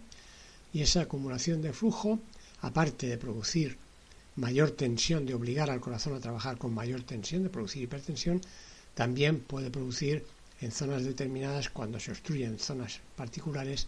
y 0.73 0.81
esa 0.81 1.01
acumulación 1.01 1.61
de 1.61 1.71
flujo, 1.71 2.19
aparte 2.61 3.07
de 3.07 3.17
producir 3.17 3.77
mayor 4.39 4.71
tensión, 4.71 5.25
de 5.25 5.33
obligar 5.33 5.69
al 5.69 5.79
corazón 5.79 6.15
a 6.15 6.19
trabajar 6.19 6.57
con 6.57 6.73
mayor 6.73 7.03
tensión, 7.03 7.43
de 7.43 7.49
producir 7.49 7.83
hipertensión, 7.83 8.41
también 8.93 9.39
puede 9.39 9.69
producir 9.69 10.25
en 10.61 10.71
zonas 10.71 11.03
determinadas, 11.03 11.69
cuando 11.69 11.99
se 11.99 12.11
obstruyen 12.11 12.59
zonas 12.59 12.99
particulares, 13.15 13.87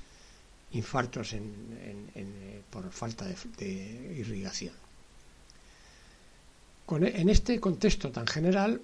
infartos 0.72 1.34
eh, 1.34 2.62
por 2.70 2.90
falta 2.92 3.26
de, 3.26 4.16
irrigación. 4.18 4.74
E, 6.92 7.22
en 7.22 7.28
este 7.30 7.60
contexto 7.60 8.12
tan 8.12 8.28
general, 8.28 8.82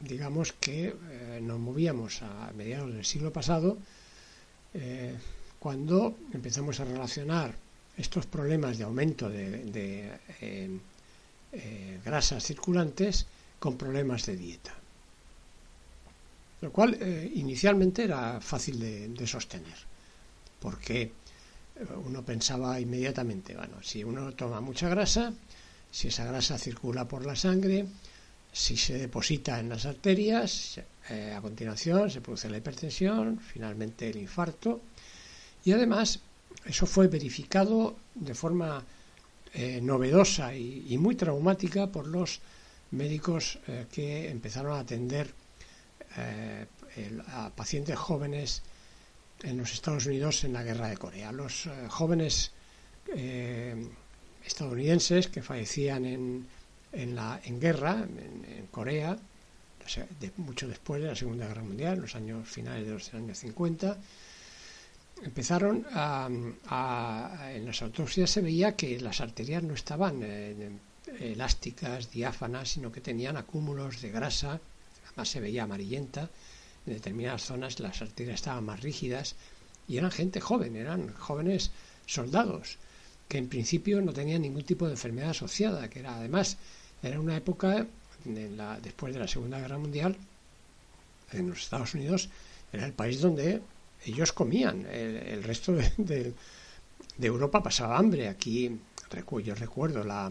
digamos 0.00 0.52
que 0.52 0.94
eh, 0.94 1.40
nos 1.42 1.58
movíamos 1.58 2.22
a 2.22 2.52
mediados 2.56 2.92
del 2.92 3.04
siglo 3.04 3.32
pasado 3.32 3.78
eh, 4.74 5.14
cuando 5.58 6.16
empezamos 6.32 6.80
a 6.80 6.84
relacionar 6.84 7.54
estos 7.96 8.26
problemas 8.26 8.78
de 8.78 8.84
aumento 8.84 9.28
de, 9.28 10.12
grasas 12.04 12.44
circulantes 12.44 13.26
con 13.58 13.76
problemas 13.76 14.26
de 14.26 14.36
dieta. 14.36 14.74
Lo 16.60 16.72
cual 16.72 16.98
inicialmente 17.34 18.04
era 18.04 18.40
fácil 18.40 18.80
de, 18.80 19.26
sostener, 19.26 19.76
porque 20.60 21.12
uno 22.04 22.24
pensaba 22.24 22.80
inmediatamente, 22.80 23.54
bueno, 23.54 23.82
si 23.82 24.02
uno 24.02 24.32
toma 24.32 24.60
mucha 24.60 24.88
grasa, 24.88 25.32
si 25.90 26.08
esa 26.08 26.24
grasa 26.24 26.58
circula 26.58 27.06
por 27.06 27.24
la 27.24 27.36
sangre, 27.36 27.86
si 28.52 28.76
se 28.76 28.98
deposita 28.98 29.60
en 29.60 29.68
las 29.68 29.86
arterias, 29.86 30.80
eh, 31.10 31.34
a 31.36 31.40
continuación 31.40 32.10
se 32.10 32.20
produce 32.20 32.50
la 32.50 32.58
hipertensión, 32.58 33.38
finalmente 33.40 34.08
el 34.10 34.16
infarto, 34.16 34.80
y 35.64 35.72
además 35.72 36.20
eso 36.64 36.86
fue 36.86 37.08
verificado 37.08 37.96
de 38.14 38.34
forma 38.34 38.84
eh, 39.58 39.80
novedosa 39.82 40.54
y, 40.54 40.96
muy 40.98 41.16
traumática 41.16 41.88
por 41.88 42.06
los 42.06 42.40
médicos 42.92 43.58
eh, 43.66 43.86
que 43.92 44.30
empezaron 44.30 44.72
a 44.72 44.80
atender 44.80 45.34
a 47.28 47.50
pacientes 47.54 47.96
jóvenes 47.96 48.62
en 49.42 49.58
los 49.58 49.72
Estados 49.72 50.06
Unidos 50.06 50.44
en 50.44 50.52
la 50.52 50.62
guerra 50.62 50.88
de 50.88 50.96
Corea. 50.96 51.32
Los 51.32 51.66
eh, 51.66 51.70
jóvenes 51.88 52.52
eh, 53.14 53.74
estadounidenses 54.44 55.28
que 55.28 55.42
fallecían 55.42 56.04
en, 56.04 56.46
en, 56.92 57.14
la, 57.14 57.40
guerra, 57.44 58.04
en, 58.04 58.66
Corea, 58.70 59.16
mucho 60.36 60.68
después 60.68 61.02
de 61.02 61.08
la 61.08 61.14
Segunda 61.14 61.46
Guerra 61.46 61.62
Mundial, 61.62 61.94
en 61.94 62.02
los 62.02 62.14
años 62.14 62.48
finales 62.48 62.86
de 62.86 62.92
los 62.92 63.14
años 63.14 63.38
50, 63.38 63.96
empezaron 65.22 65.86
a, 65.92 66.28
en 67.52 67.66
las 67.66 67.82
autopsias 67.82 68.30
se 68.30 68.40
veía 68.40 68.76
que 68.76 69.00
las 69.00 69.20
arterias 69.20 69.62
no 69.62 69.74
estaban 69.74 70.22
elásticas, 71.20 72.10
diáfanas, 72.10 72.70
sino 72.70 72.92
que 72.92 73.00
tenían 73.00 73.36
acúmulos 73.36 74.00
de 74.00 74.10
grasa, 74.10 74.60
además 75.06 75.28
se 75.28 75.40
veía 75.40 75.64
amarillenta, 75.64 76.30
en 76.86 76.94
determinadas 76.94 77.42
zonas 77.42 77.80
las 77.80 78.00
arterias 78.02 78.36
estaban 78.36 78.64
más 78.64 78.80
rígidas 78.80 79.34
y 79.86 79.96
eran 79.96 80.10
gente 80.10 80.40
joven, 80.40 80.76
eran 80.76 81.12
jóvenes 81.14 81.70
soldados 82.06 82.78
que 83.28 83.38
en 83.38 83.48
principio 83.48 84.00
no 84.00 84.12
tenían 84.12 84.42
ningún 84.42 84.64
tipo 84.64 84.86
de 84.86 84.92
enfermedad 84.92 85.30
asociada, 85.30 85.88
que 85.90 86.00
era 86.00 86.16
además 86.16 86.56
era 87.02 87.20
una 87.20 87.36
época 87.36 87.86
la, 88.24 88.80
después 88.80 89.14
de 89.14 89.20
la 89.20 89.28
Segunda 89.28 89.60
Guerra 89.60 89.78
Mundial 89.78 90.16
en 91.32 91.50
los 91.50 91.60
Estados 91.60 91.94
Unidos 91.94 92.28
era 92.72 92.86
el 92.86 92.92
país 92.92 93.20
donde 93.20 93.60
ellos 94.04 94.32
comían, 94.32 94.86
el, 94.86 95.42
resto 95.42 95.72
de, 95.72 96.34
Europa 97.20 97.62
pasaba 97.62 97.98
hambre. 97.98 98.28
Aquí 98.28 98.78
yo 99.42 99.54
recuerdo 99.54 100.04
la 100.04 100.30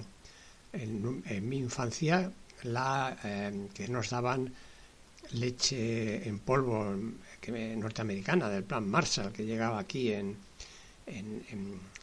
en, 0.74 1.50
mi 1.50 1.58
infancia 1.58 2.32
la 2.64 3.18
eh, 3.24 3.68
que 3.74 3.88
nos 3.88 4.10
daban 4.10 4.54
leche 5.32 6.28
en 6.28 6.40
polvo 6.40 6.96
que, 7.42 7.76
norteamericana 7.76 8.50
del 8.50 8.64
plan 8.64 8.88
Marshall 8.88 9.32
que 9.32 9.46
llegaba 9.46 9.80
aquí 9.80 10.12
en, 10.14 10.38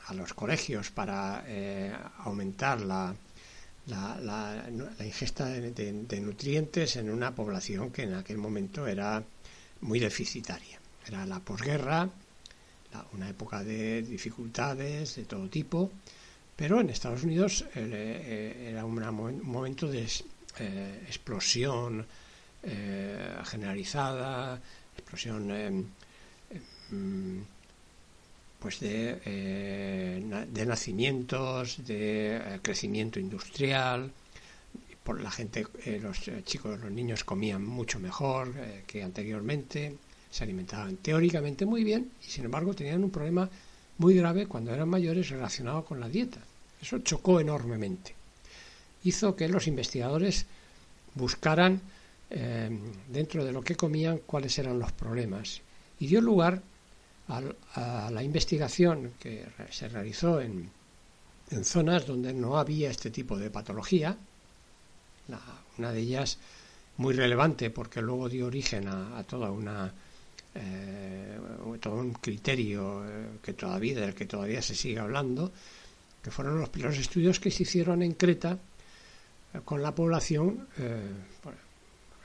a 0.07 0.15
los 0.15 0.33
colegios 0.35 0.91
para 0.91 1.45
eh, 1.47 1.93
aumentar 2.25 2.81
la, 2.81 3.15
la, 3.87 5.05
ingesta 5.05 5.47
de, 5.47 6.21
nutrientes 6.21 6.97
en 6.97 7.11
una 7.11 7.35
población 7.35 7.91
que 7.91 8.03
en 8.03 8.15
aquel 8.15 8.39
momento 8.39 8.87
era 8.87 9.23
muy 9.81 10.01
deficitaria. 10.01 10.81
Era 11.07 11.27
la 11.27 11.41
posguerra, 11.41 12.09
una 13.13 13.29
época 13.29 13.63
de 13.65 14.03
dificultades 14.03 15.17
de 15.17 15.25
todo 15.25 15.49
tipo, 15.49 15.91
pero 16.57 16.81
en 16.81 16.91
Estados 16.91 17.25
Unidos 17.25 17.65
eh, 17.75 18.69
era 18.71 18.85
un, 18.85 19.43
momento 19.43 19.89
de 19.89 20.05
explosión 21.09 22.07
eh, 22.67 23.37
generalizada, 23.45 24.59
explosión 24.97 25.51
eh, 25.51 25.85
mm, 26.91 27.39
pues 28.59 28.81
de, 28.81 29.21
eh, 29.27 30.47
de 30.51 30.67
nacimientos, 30.67 31.85
de 31.85 32.59
crecimiento 32.63 33.21
industrial, 33.21 34.11
por 35.03 35.21
la 35.21 35.31
gente, 35.31 35.67
los 36.01 36.23
chicos, 36.45 36.81
los 36.81 36.91
niños 36.91 37.25
comían 37.25 37.63
mucho 37.63 38.01
mejor 38.01 38.55
que 38.87 39.03
anteriormente, 39.03 39.99
se 40.35 40.43
alimentaban 40.43 40.97
teóricamente 40.97 41.65
muy 41.65 41.85
bien 41.85 42.11
y 42.27 42.29
sin 42.29 42.45
embargo 42.45 42.75
tenían 42.75 43.05
un 43.05 43.11
problema 43.11 43.49
muy 43.99 44.17
grave 44.17 44.47
cuando 44.49 44.75
eran 44.75 44.89
mayores 44.89 45.29
relacionado 45.29 45.85
con 45.85 46.01
la 46.01 46.09
dieta. 46.09 46.41
Eso 46.83 46.99
chocó 46.99 47.39
enormemente. 47.39 48.17
Hizo 49.05 49.37
que 49.37 49.49
los 49.49 49.69
investigadores 49.69 50.47
buscaran 51.15 51.81
eh, 52.31 52.69
dentro 53.09 53.45
de 53.45 53.53
lo 53.53 53.63
que 53.63 53.77
comían 53.77 54.23
cuáles 54.27 54.59
eran 54.59 54.81
los 54.81 54.91
problemas 54.91 55.61
y 56.01 56.09
dio 56.09 56.21
lugar 56.21 56.61
a, 57.29 58.11
la 58.11 58.23
investigación 58.25 59.13
que 59.21 59.47
se 59.71 59.89
realizó 59.89 60.41
en, 60.41 60.69
zonas 61.63 62.09
donde 62.09 62.35
no 62.35 62.59
había 62.59 62.91
este 62.91 63.11
tipo 63.11 63.39
de 63.39 63.51
patología, 63.51 64.17
una 65.79 65.93
de 65.93 66.01
ellas 66.01 66.39
muy 66.97 67.15
relevante 67.15 67.71
porque 67.71 68.03
luego 68.03 68.29
dio 68.29 68.47
origen 68.47 68.89
a, 68.89 69.23
toda 69.23 69.53
una 69.53 69.93
eh, 70.55 71.39
todo 71.81 71.97
un 71.97 72.13
criterio 72.15 73.05
eh, 73.07 73.27
que 73.43 73.53
todavía 73.55 74.01
del 74.01 74.15
que 74.15 74.27
todavía 74.27 74.63
se 74.63 74.75
sigue 74.75 74.99
hablando 74.99 75.53
que 76.23 76.31
fueron 76.31 76.59
los 76.59 76.69
primeros 76.69 76.99
estudios 76.99 77.41
que 77.41 77.51
se 77.51 77.65
hicieron 77.65 78.03
en 78.03 78.15
Creta 78.15 78.59
con 79.65 79.83
la 79.83 79.95
población 79.95 80.67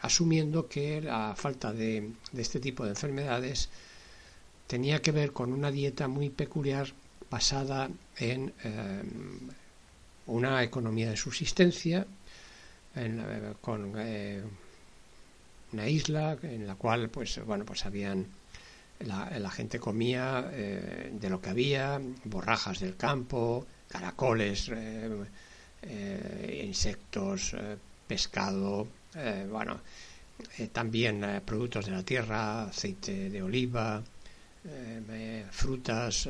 asumiendo 0.01 0.67
que 0.67 1.01
la 1.01 1.35
falta 1.35 1.73
de, 1.73 2.11
este 2.35 2.59
tipo 2.59 2.83
de 2.83 2.91
enfermedades 2.91 3.69
tenía 4.67 5.01
que 5.01 5.11
ver 5.11 5.33
con 5.33 5.51
una 5.51 5.71
dieta 5.71 6.07
muy 6.07 6.29
peculiar 6.29 6.87
basada 7.29 7.89
en 8.17 8.53
eh, 8.63 9.03
una 10.27 10.63
economía 10.63 11.09
de 11.09 11.17
subsistencia, 11.17 12.05
eh, 12.95 13.53
con 13.61 13.93
eh, 13.97 14.41
una 15.73 15.88
isla 15.88 16.38
en 16.41 16.67
la 16.67 16.75
cual 16.75 17.10
pues 17.10 17.39
bueno 17.45 17.65
pues 17.65 17.86
habían 17.86 18.27
la, 18.99 19.49
gente 19.49 19.79
comía 19.79 20.41
de 20.41 21.29
lo 21.29 21.39
que 21.39 21.49
había, 21.49 22.01
borrajas 22.25 22.82
del 22.82 22.97
campo, 22.97 23.65
caracoles, 23.88 24.69
insectos, 26.62 27.55
pescado, 28.10 28.88
eh, 29.15 29.47
bueno, 29.49 29.79
eh, 30.58 30.67
también 30.67 31.23
eh, 31.23 31.41
productos 31.41 31.86
de 31.86 31.91
la 31.91 32.03
tierra, 32.03 32.63
aceite 32.63 33.29
de 33.29 33.41
oliva, 33.41 34.01
frutas, 35.51 36.29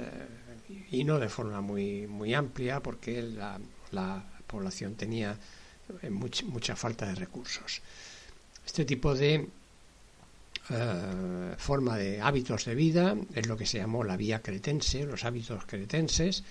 y 0.92 1.04
no 1.04 1.20
de 1.20 1.30
forma 1.30 1.62
muy, 1.62 2.08
muy 2.08 2.34
amplia 2.34 2.80
porque 2.80 3.22
la, 3.22 3.60
la 3.92 4.24
población 4.46 4.96
tenía 4.96 5.36
mucha 6.10 6.76
falta 6.76 7.08
de 7.08 7.16
recursos. 7.16 7.82
Este 8.70 8.86
tipo 8.86 9.16
de 9.16 9.48
forma 11.58 11.98
de 11.98 12.22
hábitos 12.22 12.66
de 12.66 12.76
vida 12.76 13.16
es 13.34 13.48
lo 13.48 13.58
que 13.58 13.66
se 13.66 13.80
llamó 13.80 14.04
la 14.04 14.16
vía 14.16 14.44
cretense, 14.44 15.08
los 15.08 15.26
hábitos 15.26 15.66
cretenses, 15.66 16.44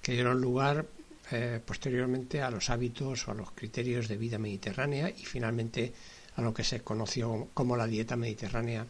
que 0.00 0.12
dieron 0.12 0.40
lugar 0.40 0.86
eh, 1.32 1.60
posteriormente 1.62 2.40
a 2.40 2.50
los 2.50 2.70
hábitos 2.70 3.28
o 3.28 3.32
a 3.32 3.34
los 3.34 3.50
criterios 3.50 4.08
de 4.08 4.16
vida 4.16 4.38
mediterránea 4.38 5.10
y 5.10 5.26
finalmente 5.26 5.92
a 6.36 6.40
lo 6.40 6.54
que 6.54 6.64
se 6.64 6.80
conoció 6.80 7.48
como 7.52 7.76
la 7.76 7.86
dieta 7.86 8.16
mediterránea, 8.16 8.86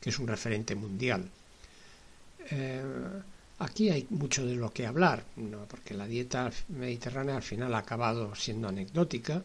que 0.00 0.10
es 0.10 0.18
un 0.18 0.26
referente 0.26 0.74
mundial. 0.74 1.30
Eh, 2.50 2.82
aquí 3.60 3.88
hay 3.90 4.04
mucho 4.10 4.44
de 4.44 4.56
lo 4.56 4.72
que 4.72 4.84
hablar, 4.84 5.22
porque 5.68 5.94
la 5.94 6.08
dieta 6.08 6.50
mediterránea 6.70 7.36
al 7.36 7.44
final 7.44 7.72
ha 7.72 7.78
acabado 7.78 8.34
siendo 8.34 8.66
anecdótica, 8.66 9.44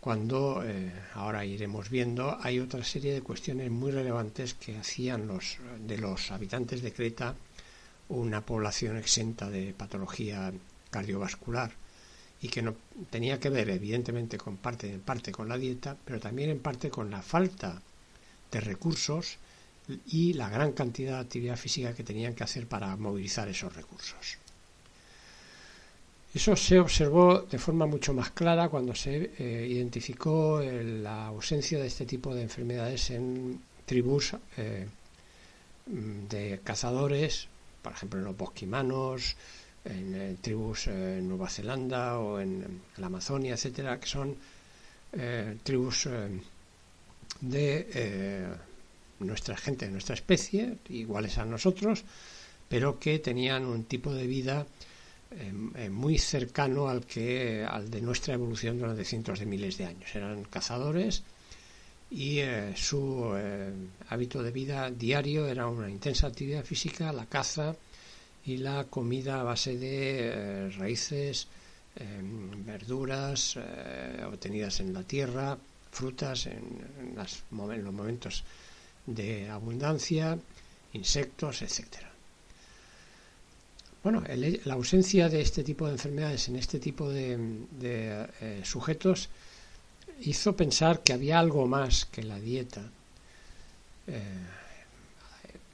cuando, 0.00 0.62
eh, 0.64 0.92
ahora 1.14 1.44
iremos 1.44 1.90
viendo, 1.90 2.38
hay 2.40 2.60
otra 2.60 2.84
serie 2.84 3.12
de 3.12 3.22
cuestiones 3.22 3.70
muy 3.70 3.90
relevantes 3.90 4.54
que 4.54 4.76
hacían 4.76 5.26
los, 5.26 5.58
de 5.86 5.98
los 5.98 6.30
habitantes 6.30 6.82
de 6.82 6.92
Creta 6.92 7.34
una 8.08 8.40
población 8.40 8.96
exenta 8.96 9.50
de 9.50 9.74
patología 9.74 10.52
cardiovascular 10.90 11.72
y 12.40 12.48
que 12.48 12.62
no 12.62 12.74
tenía 13.10 13.40
que 13.40 13.50
ver 13.50 13.68
evidentemente 13.68 14.38
con 14.38 14.56
parte 14.56 14.92
en 14.92 15.00
parte 15.00 15.32
con 15.32 15.48
la 15.48 15.58
dieta, 15.58 15.96
pero 16.04 16.20
también 16.20 16.50
en 16.50 16.60
parte 16.60 16.88
con 16.88 17.10
la 17.10 17.20
falta 17.20 17.82
de 18.50 18.60
recursos 18.60 19.36
y 20.06 20.34
la 20.34 20.48
gran 20.48 20.72
cantidad 20.72 21.14
de 21.14 21.20
actividad 21.20 21.56
física 21.56 21.94
que 21.94 22.04
tenían 22.04 22.34
que 22.34 22.44
hacer 22.44 22.66
para 22.66 22.96
movilizar 22.96 23.48
esos 23.48 23.74
recursos. 23.74 24.38
Eso 26.34 26.54
se 26.56 26.78
observó 26.78 27.40
de 27.40 27.58
forma 27.58 27.86
mucho 27.86 28.12
más 28.12 28.30
clara 28.30 28.68
cuando 28.68 28.94
se 28.94 29.30
eh, 29.38 29.66
identificó 29.70 30.60
la 30.60 31.26
ausencia 31.26 31.78
de 31.78 31.86
este 31.86 32.04
tipo 32.04 32.34
de 32.34 32.42
enfermedades 32.42 33.10
en 33.10 33.60
tribus 33.86 34.34
eh, 34.56 34.86
de 35.86 36.60
cazadores, 36.62 37.48
por 37.82 37.92
ejemplo 37.92 38.18
en 38.18 38.26
los 38.26 38.36
bosquimanos, 38.36 39.36
en, 39.84 40.14
eh, 40.14 40.36
tribus 40.40 40.88
en 40.88 41.28
Nueva 41.28 41.48
Zelanda 41.48 42.18
o 42.18 42.40
en, 42.40 42.82
la 42.96 43.06
Amazonia, 43.06 43.54
etcétera, 43.54 43.98
que 43.98 44.06
son 44.06 44.36
eh, 45.12 45.56
tribus 45.62 46.06
eh, 46.06 46.28
de 47.40 48.56
nuestra 49.20 49.56
gente, 49.56 49.86
de 49.86 49.92
nuestra 49.92 50.14
especie, 50.14 50.78
iguales 50.90 51.38
a 51.38 51.44
nosotros, 51.44 52.04
pero 52.68 52.98
que 52.98 53.18
tenían 53.18 53.64
un 53.64 53.84
tipo 53.84 54.12
de 54.12 54.26
vida 54.26 54.66
muy 55.90 56.18
cercano 56.18 56.88
al 56.88 57.04
que 57.04 57.64
al 57.64 57.90
de 57.90 58.00
nuestra 58.00 58.34
evolución 58.34 58.78
durante 58.78 59.04
cientos 59.04 59.38
de 59.40 59.46
miles 59.46 59.76
de 59.76 59.84
años. 59.84 60.14
Eran 60.14 60.44
cazadores 60.44 61.22
y 62.10 62.40
su 62.74 63.34
hábito 64.08 64.42
de 64.42 64.50
vida 64.50 64.90
diario 64.90 65.46
era 65.46 65.66
una 65.66 65.90
intensa 65.90 66.26
actividad 66.28 66.64
física, 66.64 67.12
la 67.12 67.26
caza, 67.26 67.76
y 68.48 68.56
la 68.56 68.84
comida 68.84 69.40
a 69.40 69.42
base 69.42 69.76
de 69.76 70.20
eh, 70.24 70.70
raíces, 70.70 71.48
em, 71.96 72.64
verduras 72.64 73.56
eh, 73.56 74.24
obtenidas 74.24 74.80
en 74.80 74.94
la 74.94 75.02
tierra, 75.02 75.58
frutas 75.90 76.46
en, 76.46 76.64
los 77.14 77.44
momentos 77.50 78.44
de 79.04 79.50
abundancia 79.50 80.38
insectos, 80.94 81.60
etc. 81.60 82.07
Bueno, 84.02 84.22
la 84.64 84.74
ausencia 84.74 85.28
de 85.28 85.40
este 85.40 85.64
tipo 85.64 85.86
de 85.86 85.92
enfermedades 85.92 86.48
en 86.48 86.56
este 86.56 86.78
tipo 86.78 87.10
de, 87.10 87.36
eh, 87.82 88.60
sujetos 88.64 89.28
hizo 90.20 90.56
pensar 90.56 91.02
que 91.02 91.12
había 91.12 91.38
algo 91.38 91.66
más 91.66 92.04
que 92.06 92.22
la 92.22 92.38
dieta 92.38 92.82
eh, 94.06 94.22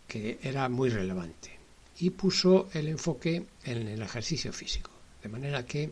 que 0.08 0.38
era 0.42 0.68
muy 0.68 0.88
relevante 0.88 1.50
y 1.98 2.10
puso 2.10 2.68
el 2.72 2.88
enfoque 2.88 3.44
en 3.64 3.88
el 3.88 4.02
ejercicio 4.02 4.52
físico, 4.52 4.90
de 5.22 5.28
manera 5.28 5.64
que 5.64 5.90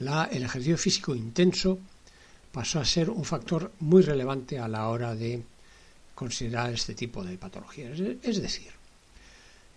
el 0.00 0.42
ejercicio 0.42 0.78
físico 0.78 1.14
intenso 1.14 1.78
pasó 2.52 2.80
a 2.80 2.84
ser 2.84 3.10
un 3.10 3.24
factor 3.24 3.72
muy 3.80 4.02
relevante 4.02 4.58
a 4.58 4.68
la 4.68 4.88
hora 4.88 5.14
de 5.14 5.42
considerar 6.14 6.72
este 6.72 6.94
tipo 6.94 7.24
de 7.24 7.38
patologías. 7.38 7.98
Es 7.98 8.40
decir, 8.42 8.72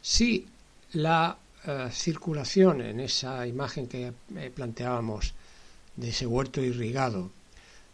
si 0.02 0.48
la 0.94 1.38
eh, 1.66 1.90
circulación 1.92 2.82
en 2.82 3.00
esa 3.00 3.46
imagen 3.46 3.88
que 3.88 4.14
eh, 4.36 4.52
planteábamos 4.54 5.34
de 5.96 6.10
ese 6.10 6.26
huerto 6.26 6.62
irrigado, 6.62 7.32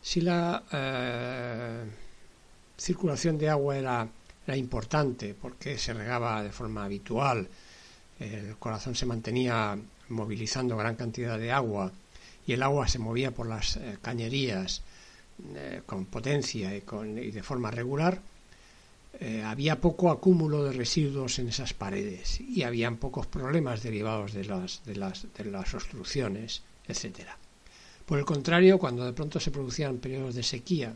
si 0.02 0.22
la 0.22 0.64
eh, 0.72 1.84
circulación 2.78 3.38
de 3.38 3.50
agua 3.50 3.78
era, 3.78 4.08
era, 4.46 4.58
importante 4.58 5.34
porque 5.34 5.78
se 5.78 5.94
regaba 5.94 6.44
de 6.44 6.52
forma 6.52 6.84
habitual, 6.84 7.48
el 8.20 8.58
corazón 8.58 8.96
se 8.96 9.06
mantenía 9.06 9.78
movilizando 10.10 10.78
gran 10.78 10.96
cantidad 10.96 11.40
de 11.40 11.52
agua 11.52 11.92
y 12.46 12.54
el 12.54 12.62
agua 12.62 12.88
se 12.88 13.00
movía 13.00 13.32
por 13.32 13.48
las 13.48 13.80
cañerías 14.02 14.82
con 15.86 16.06
potencia 16.06 16.76
y, 16.76 16.82
con, 16.82 17.18
y 17.18 17.32
de 17.32 17.44
forma 17.44 17.72
regular, 17.72 18.22
eh, 19.20 19.44
había 19.44 19.80
poco 19.80 20.10
acúmulo 20.10 20.64
de 20.64 20.74
residuos 20.74 21.38
en 21.38 21.50
esas 21.50 21.74
paredes 21.74 22.42
y 22.42 22.64
habían 22.64 22.98
pocos 22.98 23.28
problemas 23.28 23.84
derivados 23.84 24.34
de 24.34 24.46
las, 24.46 24.84
de 24.86 24.96
las, 24.96 25.28
de 25.38 25.46
las 25.46 25.74
obstrucciones, 25.74 26.64
etcétera. 26.88 27.38
Por 28.06 28.18
el 28.18 28.26
contrario, 28.26 28.80
cuando 28.80 29.06
de 29.06 29.14
pronto 29.14 29.40
se 29.40 29.52
producían 29.52 29.98
periodos 29.98 30.34
de 30.36 30.44
sequía 30.44 30.94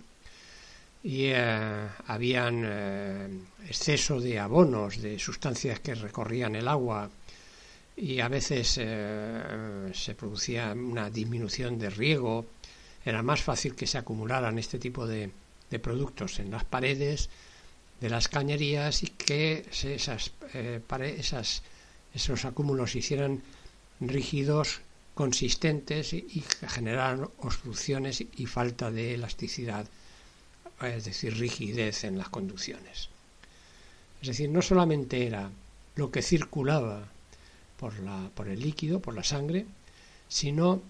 y 1.04 1.26
eh, 1.26 1.88
habían 2.08 2.64
eh, 2.66 3.30
exceso 3.68 4.20
de 4.20 4.40
abonos, 4.40 5.00
de 5.00 5.20
sustancias 5.20 5.80
que 5.80 5.94
recorrían 5.94 6.56
el 6.56 6.68
agua 6.68 7.10
y 7.96 8.20
a 8.20 8.28
veces 8.28 8.68
se 8.68 10.16
producía 10.16 10.72
una 10.74 11.10
disminución 11.10 11.80
de 11.80 11.90
riego, 11.90 12.46
era 13.04 13.24
más 13.24 13.42
fácil 13.42 13.74
que 13.74 13.88
se 13.88 13.98
acumularan 13.98 14.60
este 14.60 14.78
tipo 14.78 15.08
de, 15.08 15.32
de 15.70 15.80
productos 15.80 16.40
en 16.40 16.52
las 16.52 16.64
paredes 16.64 17.30
de 18.02 18.10
las 18.10 18.28
cañerías 18.28 19.04
y 19.04 19.08
que 19.08 19.66
eh, 19.84 20.82
esas, 21.18 21.64
esos 22.14 22.46
acúmulos 22.46 22.92
se 22.92 23.00
hicieran 23.00 23.42
rígidos, 24.00 24.82
consistentes 25.16 26.14
y, 26.14 26.44
generaran 26.68 27.28
obstrucciones 27.40 28.22
y 28.22 28.46
falta 28.46 28.92
de 28.92 29.16
elasticidad, 29.16 29.88
es 30.82 31.06
decir, 31.06 31.38
rigidez 31.38 32.04
en 32.04 32.20
las 32.20 32.30
conducciones. 32.30 33.10
Es 34.22 34.28
decir, 34.28 34.50
no 34.50 34.62
solamente 34.62 35.26
era 35.26 35.50
lo 35.96 36.12
que 36.12 36.22
circulaba 36.22 37.08
por, 37.80 37.98
la, 38.00 38.30
por 38.36 38.48
el 38.48 38.60
líquido, 38.60 39.00
por 39.00 39.16
la 39.16 39.24
sangre, 39.24 39.66
sino 40.30 40.82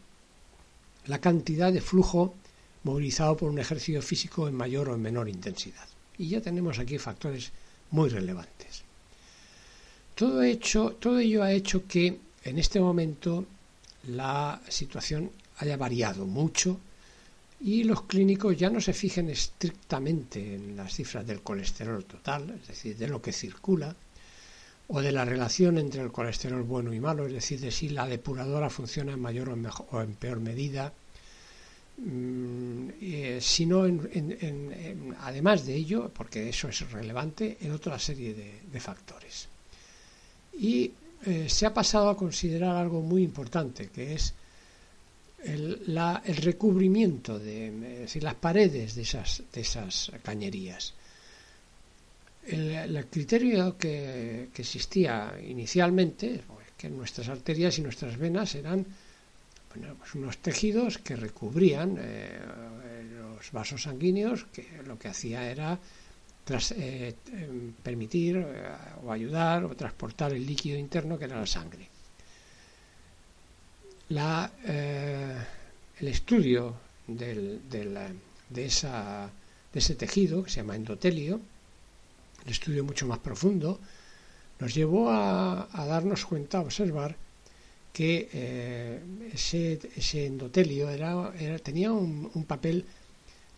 la 1.06 1.20
cantidad 1.20 1.72
de 1.72 1.80
flujo 1.80 2.36
movilizado 2.84 3.38
por 3.38 3.50
un 3.50 3.60
ejercicio 3.60 4.02
físico 4.02 4.48
en 4.48 4.56
mayor 4.56 4.90
o 4.90 4.96
en 4.96 5.02
menor 5.02 5.30
intensidad. 5.30 5.88
Y 6.18 6.30
ya 6.30 6.42
tenemos 6.42 6.80
aquí 6.80 6.98
factores 6.98 7.52
muy 7.92 8.10
relevantes. 8.10 8.84
Todo, 10.16 10.42
hecho, 10.42 10.98
todo 11.00 11.20
ello 11.20 11.44
ha 11.44 11.52
hecho 11.52 11.86
que 11.88 12.20
en 12.44 12.58
este 12.58 12.80
momento 12.80 13.46
la 14.08 14.62
situación 14.68 15.32
haya 15.60 15.78
variado 15.78 16.26
mucho 16.26 16.80
y 17.60 17.84
los 17.84 18.04
clínicos 18.04 18.56
ya 18.58 18.70
no 18.70 18.80
se 18.80 18.94
fijen 18.94 19.30
estrictamente 19.30 20.56
en 20.56 20.76
las 20.78 20.94
cifras 20.94 21.26
del 21.26 21.42
colesterol 21.42 22.06
total, 22.06 22.60
es 22.62 22.68
decir, 22.68 22.98
de 22.98 23.08
lo 23.08 23.22
que 23.22 23.34
circula, 23.34 23.96
o 24.90 25.02
de 25.02 25.12
la 25.12 25.26
relación 25.26 25.78
entre 25.78 26.02
el 26.02 26.12
colesterol 26.12 26.64
bueno 26.64 26.94
y 26.94 27.00
malo, 27.00 27.26
es 27.26 27.34
decir, 27.34 27.60
de 27.60 27.72
si 27.72 27.90
la 27.90 28.08
depuradora 28.08 28.70
funciona 28.70 29.14
en 29.14 29.20
mayor 29.20 29.50
o, 29.50 29.56
o 29.92 30.02
en 30.02 30.14
peor 30.14 30.40
medida, 30.40 30.94
eh, 32.00 33.40
sino 33.42 33.86
además 35.22 35.66
de 35.66 35.76
ello, 35.76 36.12
porque 36.14 36.50
eso 36.50 36.70
es 36.70 36.92
relevante, 36.92 37.58
en 37.62 37.72
otra 37.72 37.98
serie 37.98 38.34
de, 38.34 38.80
factores. 38.80 39.48
Y 40.60 40.92
eh, 41.26 41.50
se 41.50 41.66
ha 41.66 41.74
pasado 41.74 42.10
a 42.10 42.18
considerar 42.18 42.76
algo 42.76 43.02
muy 43.02 43.24
importante, 43.24 43.90
que 43.90 44.14
es 44.14 44.34
el, 45.44 45.82
recubrimiento 46.38 47.40
de 47.40 48.08
las 48.22 48.36
paredes 48.36 48.94
de 48.94 49.02
esas, 49.02 49.42
de 49.52 49.62
esas 49.62 50.12
cañerías. 50.22 50.94
El, 52.46 53.06
criterio 53.08 53.76
que, 53.78 54.50
que, 54.54 54.62
existía 54.62 55.34
inicialmente, 55.48 56.44
pues, 56.48 56.68
que 56.78 56.90
nuestras 56.90 57.28
arterias 57.30 57.78
y 57.80 57.82
nuestras 57.82 58.18
venas 58.18 58.54
eran 58.56 58.86
pues 59.68 60.16
unos 60.16 60.38
tejidos 60.38 60.98
que 60.98 61.16
recubrían 61.16 61.98
eh, 62.00 62.40
los 63.20 63.52
vasos 63.52 63.84
sanguíneos, 63.84 64.46
que 64.46 64.66
lo 64.86 64.98
que 64.98 65.08
hacía 65.08 65.50
era 65.50 65.78
eh, 66.76 67.16
em, 67.34 67.74
permitir 67.84 68.38
eh, 68.38 68.72
o 69.04 69.12
ayudar 69.12 69.66
o 69.66 69.76
transportar 69.76 70.34
el 70.34 70.46
líquido 70.46 70.78
interno 70.80 71.18
que 71.18 71.26
era 71.26 71.40
la 71.40 71.46
sangre. 71.46 71.90
el 76.00 76.08
estudio 76.08 76.76
de, 77.08 77.60
esa, 78.56 79.30
de 79.74 79.80
ese 79.80 79.96
tejido, 79.96 80.44
que 80.44 80.50
se 80.50 80.62
llama 80.62 80.76
endotelio, 80.76 81.42
el 82.46 82.52
estudio 82.52 82.84
mucho 82.86 83.06
más 83.08 83.20
profundo, 83.20 83.80
nos 84.60 84.74
llevó 84.74 85.12
a, 85.12 85.68
a 85.72 85.86
darnos 85.86 86.26
cuenta, 86.26 86.60
a 86.60 86.62
observar, 86.62 87.16
que 87.98 88.30
eh, 88.32 89.00
ese, 89.34 90.28
endotelio 90.28 90.88
era, 90.88 91.34
tenía 91.64 91.92
un, 91.92 92.46
papel 92.46 92.86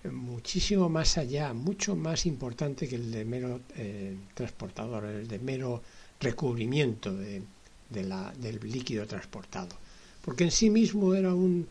muchísimo 0.05 0.87
más 0.87 1.17
allá, 1.17 1.51
mucho 1.51 1.93
más 1.97 2.25
importante 2.25 2.87
que 2.87 2.95
el 2.95 3.11
de 3.11 3.25
mero 3.25 3.59
eh, 3.75 4.15
transportador, 4.33 5.03
el 5.03 5.27
de 5.27 5.39
mero 5.39 5.83
recubrimiento 6.21 7.13
de, 7.13 7.41
del 7.89 8.59
líquido 8.63 9.05
transportado, 9.05 9.75
porque 10.23 10.45
en 10.45 10.51
sí 10.51 10.69
mismo 10.69 11.13
era 11.13 11.33
un, 11.35 11.67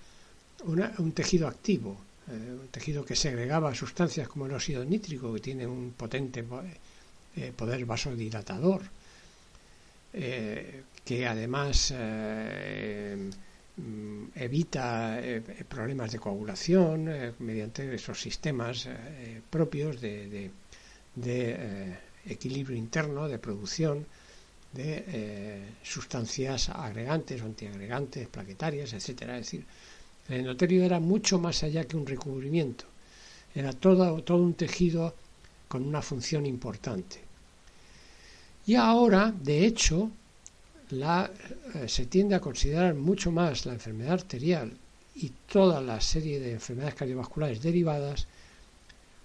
un 0.67 1.13
tejido 1.13 1.49
activo, 1.49 1.97
eh, 2.31 2.59
un 2.61 2.69
tejido 2.69 3.03
que 3.03 3.17
segregaba 3.17 3.75
sustancias 3.75 4.29
como 4.29 4.45
el 4.45 4.53
óxido 4.53 4.85
nítrico, 4.85 5.33
que 5.33 5.41
tiene 5.41 5.67
un 5.67 5.95
potente 5.97 6.45
poder 7.57 7.87
vasodilatador, 7.87 8.83
que 11.09 11.27
además 11.27 11.95
eh, 11.97 13.31
evita 14.35 15.19
eh, 15.19 15.41
problemas 15.67 16.13
de 16.13 16.19
coagulación 16.19 17.09
eh, 17.09 17.33
mediante 17.39 17.95
esos 17.95 18.21
sistemas 18.21 18.87
propios 19.49 20.03
de, 20.03 20.51
equilibrio 22.27 22.77
interno, 22.77 23.27
de 23.27 23.39
producción 23.39 24.05
de 24.75 25.65
sustancias 25.83 26.69
agregantes 26.69 27.41
antiagregantes, 27.41 28.29
plaquetarias, 28.29 28.93
etcétera. 28.93 29.39
Es 29.39 29.47
decir, 29.47 29.65
el 30.29 30.41
endotelio 30.41 30.85
era 30.85 31.01
mucho 31.01 31.39
más 31.39 31.63
allá 31.63 31.85
que 31.85 31.97
un 31.97 32.07
recubrimiento, 32.07 32.85
era 33.55 33.73
todo 33.73 34.37
un 34.37 34.53
tejido 34.53 35.15
con 35.69 35.89
una 35.89 36.03
función 36.03 36.45
importante. 36.45 37.17
Y 38.67 38.75
ahora, 38.75 39.33
de 39.33 39.65
hecho, 39.65 40.13
eh, 40.91 41.87
se 41.87 42.07
tiende 42.07 42.35
a 42.35 42.41
considerar 42.41 42.95
mucho 42.95 43.31
más 43.31 43.67
la 43.67 43.75
enfermedad 43.75 44.15
arterial 44.15 44.73
y 45.17 45.31
toda 45.47 45.81
la 45.83 46.01
serie 46.01 46.41
de 46.41 46.53
enfermedades 46.53 46.95
cardiovasculares 46.95 47.61
derivadas 47.63 48.27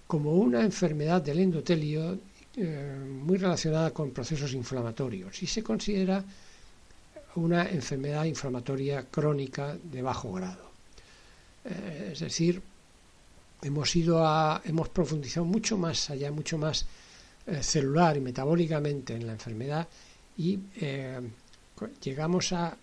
como 0.06 0.34
una 0.34 0.60
enfermedad 0.60 1.22
del 1.22 1.40
endotelio 1.40 2.18
eh, 2.56 2.98
muy 3.08 3.38
relacionada 3.38 3.92
con 3.92 4.10
procesos 4.10 4.52
inflamatorios 4.52 5.42
y 5.42 5.46
se 5.46 5.62
considera 5.62 6.22
una 7.36 7.68
enfermedad 7.70 8.24
inflamatoria 8.24 9.06
crónica 9.10 9.76
de 9.82 10.02
bajo 10.02 10.32
grado. 10.32 10.70
Eh, 11.64 12.10
es 12.12 12.20
decir, 12.20 12.60
hemos 13.62 13.96
ido 13.96 14.24
a, 14.26 14.60
hemos 14.66 14.90
profundizado 14.90 15.46
mucho 15.46 15.78
más 15.78 16.10
allá, 16.10 16.30
mucho 16.30 16.58
más 16.58 16.84
celular 17.60 18.16
y 18.16 18.22
metabólicamente 18.22 19.14
en 19.14 19.26
la 19.26 19.34
enfermedad 19.34 19.86
y 20.38 20.58
llegamos 22.02 22.52
a 22.52 22.76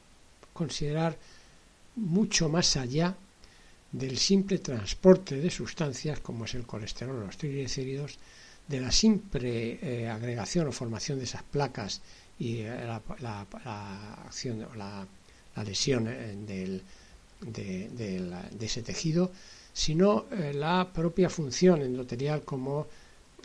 considerar 0.53 1.17
mucho 1.95 2.49
más 2.49 2.77
allá 2.77 3.15
del 3.91 4.17
simple 4.17 4.59
transporte 4.59 5.35
de 5.35 5.49
sustancias 5.49 6.19
como 6.19 6.45
es 6.45 6.55
el 6.55 6.65
colesterol 6.65 7.17
o 7.17 7.25
los 7.25 7.37
triglicéridos 7.37 8.17
de 8.67 8.79
la 8.79 8.91
simple 8.91 9.79
eh, 9.81 10.07
agregación 10.07 10.67
o 10.67 10.71
formación 10.71 11.17
de 11.19 11.25
esas 11.25 11.43
placas 11.43 12.01
y 12.39 12.63
la, 12.63 13.01
acción 14.25 14.65
la, 14.75 15.05
la 15.55 15.63
lesión 15.63 16.05
del, 16.05 16.81
de, 17.41 18.65
ese 18.65 18.81
tejido, 18.81 19.31
sino 19.73 20.25
la 20.53 20.91
propia 20.91 21.29
función 21.29 21.81
endotelial 21.81 22.43
como 22.43 22.87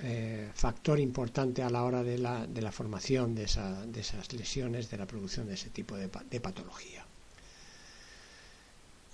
eh, 0.02 0.50
factor 0.54 1.00
importante 1.00 1.62
a 1.62 1.70
la 1.70 1.82
hora 1.82 2.02
de 2.02 2.18
la, 2.18 2.46
de 2.46 2.60
la 2.60 2.70
formación 2.70 3.34
de, 3.34 3.44
esa, 3.44 3.86
de, 3.86 4.00
esas 4.00 4.32
lesiones, 4.34 4.90
de 4.90 4.98
la 4.98 5.06
producción 5.06 5.46
de 5.46 5.54
ese 5.54 5.70
tipo 5.70 5.96
de, 5.96 6.08
patología. 6.40 7.04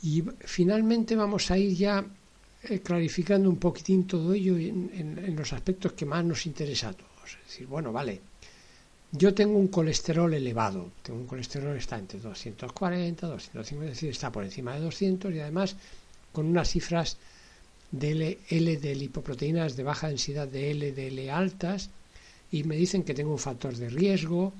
Y 0.02 0.24
finalmente 0.40 1.14
vamos 1.14 1.50
a 1.52 1.58
ir 1.58 1.76
ya 1.76 2.04
eh, 2.64 2.80
clarificando 2.80 3.48
un 3.48 3.58
poquitín 3.58 4.08
todo 4.08 4.34
ello 4.34 4.58
en, 4.58 5.36
los 5.36 5.52
aspectos 5.52 5.92
que 5.92 6.04
más 6.04 6.24
nos 6.24 6.46
interesa 6.46 6.88
a 6.88 6.94
todos. 6.94 7.38
Es 7.42 7.48
decir, 7.48 7.68
bueno, 7.68 7.92
vale, 7.92 8.20
yo 9.12 9.32
tengo 9.32 9.58
un 9.58 9.68
colesterol 9.68 10.34
elevado, 10.34 10.90
tengo 11.02 11.20
un 11.20 11.26
colesterol 11.26 11.76
está 11.76 11.96
entre 11.96 12.18
240, 12.18 13.28
250, 13.28 13.84
es 13.84 13.96
decir, 13.96 14.10
está 14.10 14.32
por 14.32 14.42
encima 14.42 14.74
de 14.74 14.80
200 14.80 15.32
y 15.32 15.38
además 15.38 15.76
con 16.32 16.46
unas 16.46 16.70
cifras 16.70 17.18
de 17.92 18.38
L 18.48 18.76
de 18.78 18.94
lipoproteínas 18.94 19.76
de 19.76 19.82
baja 19.82 20.08
densidad 20.08 20.48
de 20.48 20.74
LDL 20.74 21.30
altas 21.30 21.90
y 22.50 22.64
me 22.64 22.76
dicen 22.76 23.04
que 23.04 23.14
tengo 23.14 23.32
un 23.32 23.38
factor 23.38 23.76
de 23.76 23.90
riesgo 23.90 24.54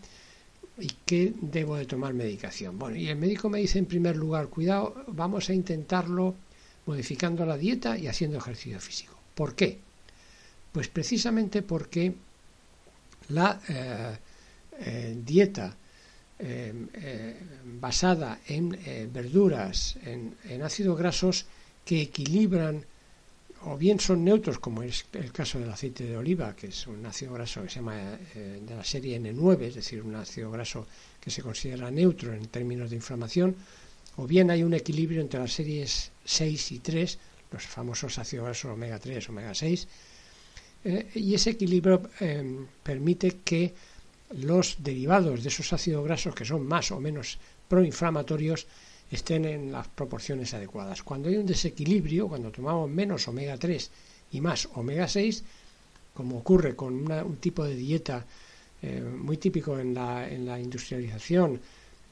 y 0.79 0.88
que 1.05 1.33
debo 1.40 1.77
de 1.77 1.87
tomar 1.87 2.14
medicación. 2.14 2.79
Bueno, 2.79 2.97
y 2.97 3.09
el 3.09 3.16
médico 3.16 3.49
me 3.49 3.59
dice 3.59 3.79
en 3.79 3.87
primer 3.87 4.16
lugar, 4.16 4.49
cuidado, 4.49 5.05
vamos 5.09 5.49
a 5.49 5.55
intentarlo 5.55 6.35
modificando 6.87 7.45
la 7.47 7.57
dieta 7.57 7.97
y 7.99 8.07
haciendo 8.07 8.38
ejercicio 8.38 8.81
físico. 8.81 9.18
¿Por 9.35 9.55
qué? 9.55 9.79
Pues 10.73 10.88
precisamente 10.88 11.62
porque 11.62 12.14
la 13.29 13.61
eh, 13.68 14.16
eh, 14.81 15.16
dieta 15.25 15.77
eh, 16.38 17.37
basada 17.81 18.40
en 18.47 18.71
verduras, 19.12 19.97
en, 20.05 20.35
en 20.49 20.62
ácidos 20.62 20.99
grasos 20.99 21.47
que 21.85 22.03
equilibran 22.03 22.85
o 23.64 23.77
bien 23.77 24.01
son 24.01 24.25
neutros, 24.25 24.59
como 24.59 24.83
es 24.83 25.07
el 25.12 25.33
caso 25.33 25.59
del 25.59 25.70
aceite 25.70 26.05
de 26.05 26.16
oliva, 26.16 26.57
que 26.57 26.68
es 26.68 26.87
un 26.87 27.05
ácido 27.07 27.33
graso 27.35 27.62
que 27.62 27.68
se 27.68 27.77
llama 27.77 28.18
eh, 28.35 28.61
de 28.61 28.75
la 28.75 28.85
serie 28.85 29.20
N9, 29.20 29.62
es 29.62 29.75
decir, 29.77 30.03
un 30.03 30.14
ácido 30.14 30.51
graso 30.51 30.87
que 31.20 31.31
se 31.31 31.42
considera 31.42 31.90
neutro 31.90 32.33
en 32.33 32.46
términos 32.46 32.90
de 32.90 32.96
inflamación, 32.96 33.55
o 34.16 34.27
bien 34.27 34.51
hay 34.51 34.62
un 34.62 34.75
equilibrio 34.75 35.20
entre 35.20 35.40
las 35.40 35.53
series 35.53 36.11
6 36.25 36.72
y 36.72 36.79
3, 36.81 37.18
los 37.53 37.62
famosos 37.66 38.18
ácidos 38.18 38.46
grasos 38.46 38.72
omega 38.72 38.98
3, 38.98 39.29
omega 39.29 39.55
6, 39.55 39.88
eh, 40.85 41.11
y 41.14 41.35
ese 41.35 41.51
equilibrio 41.51 42.11
em, 42.20 42.66
permite 42.83 43.38
que 43.44 43.75
los 44.35 44.77
derivados 44.83 45.42
de 45.42 45.48
esos 45.48 45.72
ácidos 45.72 46.05
grasos, 46.05 46.35
que 46.35 46.44
son 46.44 46.66
más 46.66 46.90
o 46.90 46.98
menos 46.98 47.38
proinflamatorios, 47.68 48.66
estén 49.12 49.44
en 49.44 49.70
las 49.70 49.88
proporciones 49.88 50.55
adecuadas. 50.55 51.03
Cuando 51.03 51.29
hay 51.29 51.37
un 51.37 51.46
desequilibrio, 51.46 52.29
cuando 52.29 52.51
tomamos 52.51 52.88
menos 52.88 53.29
omega 53.29 53.59
3 53.59 53.90
y 54.33 54.40
más 54.40 54.68
omega 54.75 55.07
6, 55.07 55.44
como 56.14 56.38
ocurre 56.38 56.75
con 56.75 57.11
un 57.12 57.37
tipo 57.37 57.62
de 57.64 57.77
dieta 57.77 58.25
eh, 58.81 59.01
muy 59.01 59.37
típico 59.37 59.79
en 59.79 59.92
la, 59.92 60.29
en 60.29 60.46
la 60.46 60.59
industrialización 60.59 61.61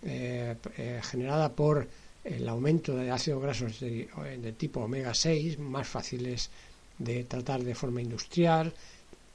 eh, 0.03 0.55
eh, 0.77 1.01
generada 1.03 1.51
por 1.51 1.89
el 2.23 2.47
aumento 2.47 2.95
de 2.95 3.11
ácidos 3.11 3.43
grasos 3.43 3.81
de, 3.81 4.09
de, 4.41 4.53
tipo 4.53 4.81
omega 4.81 5.15
6, 5.15 5.59
más 5.59 5.89
fáciles 5.89 6.51
de 6.99 7.25
tratar 7.25 7.65
de 7.65 7.75
forma 7.75 8.03
industrial, 8.03 8.75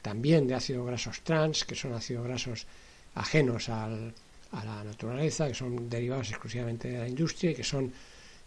también 0.04 0.48
de 0.48 0.54
ácidos 0.54 0.86
grasos 0.86 1.22
trans, 1.22 1.66
que 1.66 1.74
son 1.74 1.94
ácidos 1.94 2.26
grasos 2.26 2.68
ajenos 3.16 3.70
al, 3.70 4.14
a 4.56 4.64
la 4.64 4.84
naturaleza, 4.84 5.48
que 5.48 5.54
son 5.54 5.90
derivados 5.90 6.30
exclusivamente 6.30 6.90
de 6.90 7.00
la 7.00 7.08
industria 7.08 7.52
y 7.52 7.56
que 7.56 7.64
son 7.64 7.92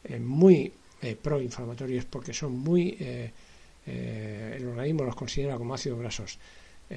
eh, 0.04 0.18
muy 0.18 0.72
eh, 1.02 1.16
proinflamatorios 1.16 2.06
porque 2.06 2.32
son 2.32 2.58
muy, 2.58 2.96
eh, 2.98 3.30
el 3.86 4.66
organismo 4.66 5.04
los 5.04 5.16
considera 5.16 5.56
como 5.56 5.74
ácidos 5.74 5.98
grasos 5.98 6.38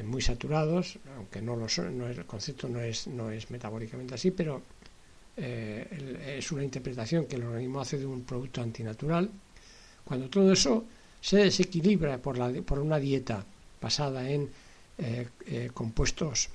muy 0.06 0.22
saturados, 0.22 1.00
aunque 1.18 1.42
no 1.42 1.58
lo 1.58 1.68
son, 1.68 1.98
no 1.98 2.08
el 2.08 2.26
concepto 2.26 2.70
no 2.70 2.80
es, 2.80 3.08
no 3.08 3.30
es 3.30 3.52
metabólicamente 3.52 4.16
así, 4.16 4.32
pero 4.32 4.62
es 5.36 6.52
una 6.52 6.64
interpretación 6.64 7.26
que 7.26 7.36
el 7.36 7.44
organismo 7.44 7.82
hace 7.82 7.98
de 7.98 8.06
un 8.06 8.24
producto 8.24 8.62
antinatural. 8.62 9.30
Cuando 10.06 10.30
todo 10.30 10.54
eso 10.54 10.86
se 11.20 11.38
desequilibra 11.38 12.20
por, 12.20 12.38
la, 12.38 12.54
por 12.62 12.80
una 12.80 13.00
dieta 13.00 13.46
basada 13.82 14.30
en 14.30 14.50
compuestos 15.74 16.50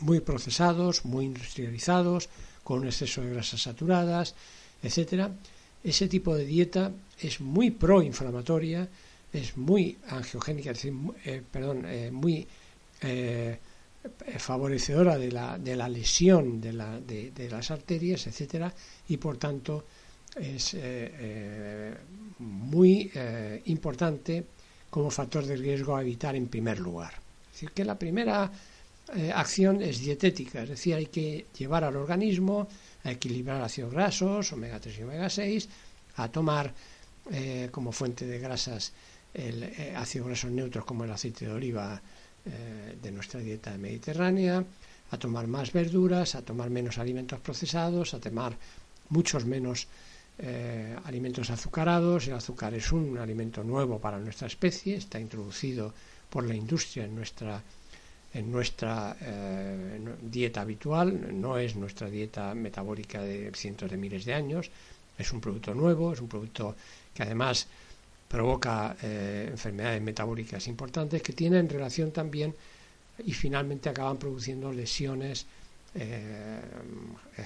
muy 0.00 0.20
procesados, 0.20 1.04
muy 1.04 1.26
industrializados, 1.26 2.28
con 2.64 2.80
un 2.80 2.86
exceso 2.86 3.22
de 3.22 3.30
grasas 3.30 3.62
saturadas, 3.62 4.34
etcétera. 4.82 5.30
Ese 5.82 6.08
tipo 6.08 6.34
de 6.34 6.44
dieta 6.44 6.92
es 7.20 7.40
muy 7.40 7.70
proinflamatoria, 7.70 8.88
es 9.32 9.56
muy 9.56 9.96
angiogénica, 10.08 10.70
es 10.70 10.76
decir, 10.78 10.94
eh, 11.24 11.42
perdón, 11.50 11.84
eh, 11.86 12.10
muy 12.10 12.46
eh, 13.00 13.58
favorecedora 14.38 15.16
de 15.16 15.30
la, 15.32 15.58
de 15.58 15.76
la 15.76 15.88
lesión 15.88 16.60
de, 16.60 16.72
la, 16.72 17.00
de, 17.00 17.48
las 17.50 17.70
arterias, 17.70 18.26
etcétera, 18.26 18.72
y 19.08 19.16
por 19.18 19.36
tanto 19.36 19.84
es 20.36 20.76
muy 22.38 23.10
importante 23.66 24.44
como 24.88 25.10
factor 25.10 25.44
de 25.44 25.56
riesgo 25.56 25.96
a 25.96 26.02
evitar 26.02 26.34
en 26.34 26.46
primer 26.48 26.78
lugar. 26.78 27.12
Es 27.46 27.52
decir, 27.52 27.72
que 27.72 27.84
la 27.84 27.98
primera 27.98 28.50
eh, 29.14 29.32
acción 29.34 29.82
es 29.82 29.98
dietética, 30.00 30.62
es 30.62 30.68
decir, 30.68 30.94
hay 30.94 31.06
que 31.06 31.46
llevar 31.58 31.84
al 31.84 31.96
organismo 31.96 32.68
a 33.04 33.10
equilibrar 33.10 33.60
ácidos 33.62 33.92
grasos, 33.92 34.52
omega 34.52 34.78
3 34.78 34.98
y 34.98 35.02
omega 35.02 35.28
6, 35.28 35.68
a 36.16 36.28
tomar 36.28 36.72
eh, 37.32 37.68
como 37.72 37.92
fuente 37.92 38.26
de 38.26 38.38
grasas 38.38 38.92
el 39.34 39.62
eh, 39.62 39.94
ácidos 39.96 40.28
grasos 40.28 40.50
neutros 40.50 40.84
como 40.84 41.04
el 41.04 41.10
aceite 41.10 41.46
de 41.46 41.52
oliva 41.52 42.00
de 43.02 43.12
nuestra 43.12 43.38
dieta 43.38 43.76
mediterránea, 43.76 44.64
a 45.10 45.18
tomar 45.18 45.46
más 45.46 45.74
verduras, 45.74 46.34
a 46.34 46.40
tomar 46.40 46.70
menos 46.70 46.96
alimentos 46.96 47.38
procesados, 47.40 48.14
a 48.14 48.18
tomar 48.18 48.56
muchos 49.10 49.44
menos 49.44 49.88
alimentos 51.04 51.50
azucarados. 51.50 52.28
El 52.28 52.34
azúcar 52.34 52.72
es 52.72 52.92
un 52.92 53.18
alimento 53.18 53.62
nuevo 53.62 54.00
para 54.00 54.18
nuestra 54.18 54.46
especie, 54.46 54.96
está 54.96 55.20
introducido 55.20 55.92
por 56.30 56.46
la 56.46 56.54
industria 56.54 57.04
en 57.04 57.14
nuestra 57.14 57.62
en 58.32 58.52
nuestra 58.52 59.16
eh, 59.20 59.98
dieta 60.22 60.60
habitual, 60.60 61.40
no 61.40 61.58
es 61.58 61.74
nuestra 61.74 62.08
dieta 62.08 62.54
metabólica 62.54 63.22
de 63.22 63.50
cientos 63.54 63.90
de 63.90 63.96
miles 63.96 64.24
de 64.24 64.34
años, 64.34 64.70
es 65.18 65.32
un 65.32 65.40
producto 65.40 65.74
nuevo, 65.74 66.12
es 66.12 66.20
un 66.20 66.28
producto 66.28 66.76
que 67.12 67.22
además 67.22 67.66
provoca 68.28 68.96
eh, 69.02 69.48
enfermedades 69.50 70.00
metabólicas 70.00 70.68
importantes 70.68 71.22
que 71.22 71.32
tienen 71.32 71.68
relación 71.68 72.12
también 72.12 72.54
y 73.18 73.32
finalmente 73.32 73.88
acaban 73.88 74.16
produciendo 74.16 74.72
lesiones 74.72 75.46
eh, 75.94 76.60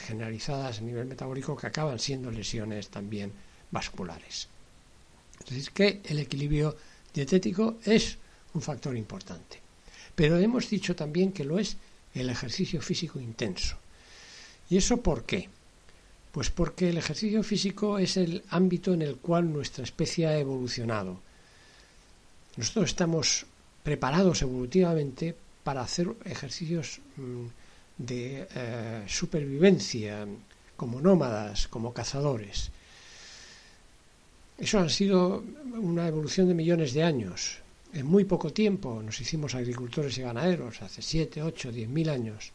generalizadas 0.06 0.78
a 0.78 0.82
nivel 0.82 1.06
metabólico 1.06 1.56
que 1.56 1.66
acaban 1.66 1.98
siendo 1.98 2.30
lesiones 2.30 2.88
también 2.90 3.32
vasculares. 3.70 4.48
Es 5.50 5.70
que 5.70 6.02
el 6.04 6.18
equilibrio 6.18 6.76
dietético 7.12 7.78
es 7.84 8.18
un 8.52 8.60
factor 8.60 8.94
importante. 8.96 9.63
Pero 10.14 10.38
hemos 10.38 10.70
dicho 10.70 10.94
también 10.94 11.32
que 11.32 11.44
lo 11.44 11.58
es 11.58 11.76
el 12.14 12.30
ejercicio 12.30 12.80
físico 12.80 13.18
intenso. 13.18 13.76
¿Y 14.70 14.76
eso 14.76 14.98
por 14.98 15.24
qué? 15.24 15.48
Pues 16.32 16.50
porque 16.50 16.88
el 16.88 16.98
ejercicio 16.98 17.42
físico 17.42 17.98
es 17.98 18.16
el 18.16 18.42
ámbito 18.50 18.92
en 18.92 19.02
el 19.02 19.16
cual 19.16 19.52
nuestra 19.52 19.84
especie 19.84 20.26
ha 20.26 20.38
evolucionado. 20.38 21.20
Nosotros 22.56 22.90
estamos 22.90 23.46
preparados 23.82 24.42
evolutivamente 24.42 25.34
para 25.64 25.82
hacer 25.82 26.08
ejercicios 26.24 27.00
mm, 27.16 27.46
de 27.98 28.48
eh, 28.54 29.04
supervivencia, 29.06 30.26
como 30.76 31.00
nómadas, 31.00 31.68
como 31.68 31.92
cazadores. 31.92 32.70
Eso 34.58 34.78
ha 34.78 34.88
sido 34.88 35.42
una 35.74 36.06
evolución 36.06 36.48
de 36.48 36.54
millones 36.54 36.94
de 36.94 37.02
años 37.02 37.63
en 37.94 38.06
muy 38.06 38.24
poco 38.24 38.52
tiempo 38.52 39.00
nos 39.02 39.20
hicimos 39.20 39.54
agricultores 39.54 40.18
y 40.18 40.22
ganaderos, 40.22 40.82
hace 40.82 41.00
7, 41.00 41.42
8, 41.42 41.70
10 41.70 41.88
mil 41.88 42.08
años, 42.08 42.52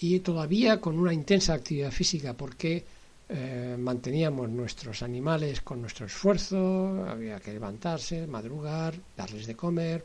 y 0.00 0.18
todavía 0.20 0.80
con 0.80 0.98
una 0.98 1.14
intensa 1.14 1.54
actividad 1.54 1.92
física 1.92 2.34
porque 2.34 2.84
eh, 3.28 3.76
manteníamos 3.78 4.48
nuestros 4.50 5.02
animales 5.02 5.60
con 5.60 5.80
nuestro 5.80 6.06
esfuerzo, 6.06 7.06
había 7.08 7.38
que 7.38 7.52
levantarse, 7.52 8.26
madrugar, 8.26 8.94
darles 9.16 9.46
de 9.46 9.54
comer, 9.54 10.04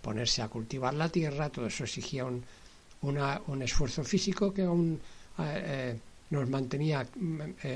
ponerse 0.00 0.42
a 0.42 0.48
cultivar 0.48 0.94
la 0.94 1.08
tierra, 1.08 1.50
todo 1.50 1.66
eso 1.66 1.84
exigía 1.84 2.24
un, 2.24 2.44
un 3.02 3.62
esfuerzo 3.62 4.04
físico 4.04 4.54
que 4.54 4.62
aún 4.62 5.00
eh, 5.38 5.42
eh, 5.42 5.98
nos 6.30 6.48
mantenía 6.48 7.06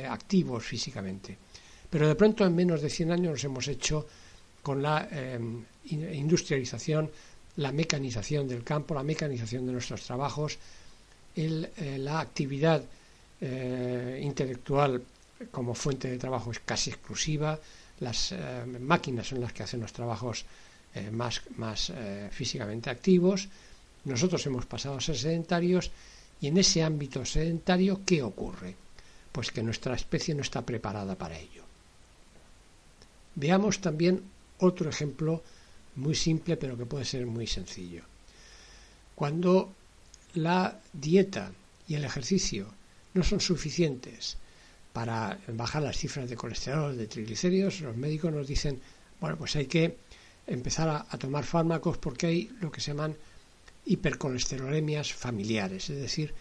activos 0.09 0.64
físicamente. 0.64 1.37
Pero 1.90 2.07
de 2.07 2.14
pronto 2.14 2.46
en 2.46 2.55
menos 2.55 2.81
de 2.81 2.90
100 2.90 3.12
años 3.12 3.33
nos 3.33 3.44
hemos 3.44 3.68
hecho 3.68 4.07
con 4.62 4.82
la 4.82 5.08
industrialización 5.84 7.10
la 7.56 7.72
mecanización 7.72 8.48
del 8.48 8.62
campo, 8.62 8.94
la 8.94 9.02
mecanización 9.02 9.66
de 9.66 9.72
nuestros 9.72 10.02
trabajos, 10.02 10.58
eh, 11.36 11.98
la 11.98 12.20
actividad 12.20 12.82
eh, 13.40 14.20
intelectual 14.22 15.02
como 15.50 15.74
fuente 15.74 16.08
de 16.08 16.18
trabajo 16.18 16.52
es 16.52 16.60
casi 16.60 16.90
exclusiva, 16.90 17.58
las 18.00 18.34
máquinas 18.80 19.26
son 19.26 19.40
las 19.40 19.52
que 19.52 19.62
hacen 19.62 19.80
los 19.80 19.92
trabajos 19.92 20.44
más 21.12 21.92
físicamente 22.30 22.88
activos, 22.88 23.48
nosotros 24.04 24.44
hemos 24.46 24.66
pasado 24.66 24.96
a 24.96 25.00
ser 25.00 25.16
sedentarios 25.16 25.90
y 26.40 26.46
en 26.48 26.56
ese 26.56 26.82
ámbito 26.82 27.24
sedentario, 27.24 28.00
¿qué 28.06 28.22
ocurre? 28.22 28.74
Pues 29.32 29.52
que 29.52 29.62
nuestra 29.62 29.94
especie 29.94 30.34
no 30.34 30.42
está 30.42 30.62
preparada 30.62 31.16
para 31.16 31.38
ello. 31.38 31.62
Veamos 33.34 33.80
también 33.80 34.22
otro 34.60 34.88
ejemplo 34.88 35.42
muy 35.96 36.14
simple 36.14 36.56
pero 36.56 36.76
que 36.76 36.86
puede 36.86 37.04
ser 37.04 37.26
muy 37.26 37.46
sencillo. 37.46 38.02
Cuando 39.14 39.74
la 40.34 40.80
dieta 40.92 41.52
y 41.88 41.94
el 41.94 42.04
ejercicio 42.04 42.72
no 43.14 43.22
son 43.22 43.40
suficientes 43.40 44.36
para 44.92 45.38
bajar 45.48 45.82
las 45.82 45.96
cifras 45.96 46.28
de 46.28 46.36
colesterol, 46.36 46.96
de 46.96 47.06
triglicéridos, 47.06 47.80
los 47.80 47.96
médicos 47.96 48.32
nos 48.32 48.46
dicen, 48.46 48.80
bueno, 49.20 49.36
pues 49.36 49.56
hay 49.56 49.66
que 49.66 49.96
empezar 50.46 50.88
a, 50.88 51.18
tomar 51.18 51.44
fármacos 51.44 51.98
porque 51.98 52.26
hay 52.26 52.50
lo 52.60 52.72
que 52.72 52.80
se 52.80 52.88
llaman 52.88 53.16
hipercolesterolemias 53.86 55.12
familiares, 55.12 55.90
es 55.90 56.00
decir, 56.00 56.34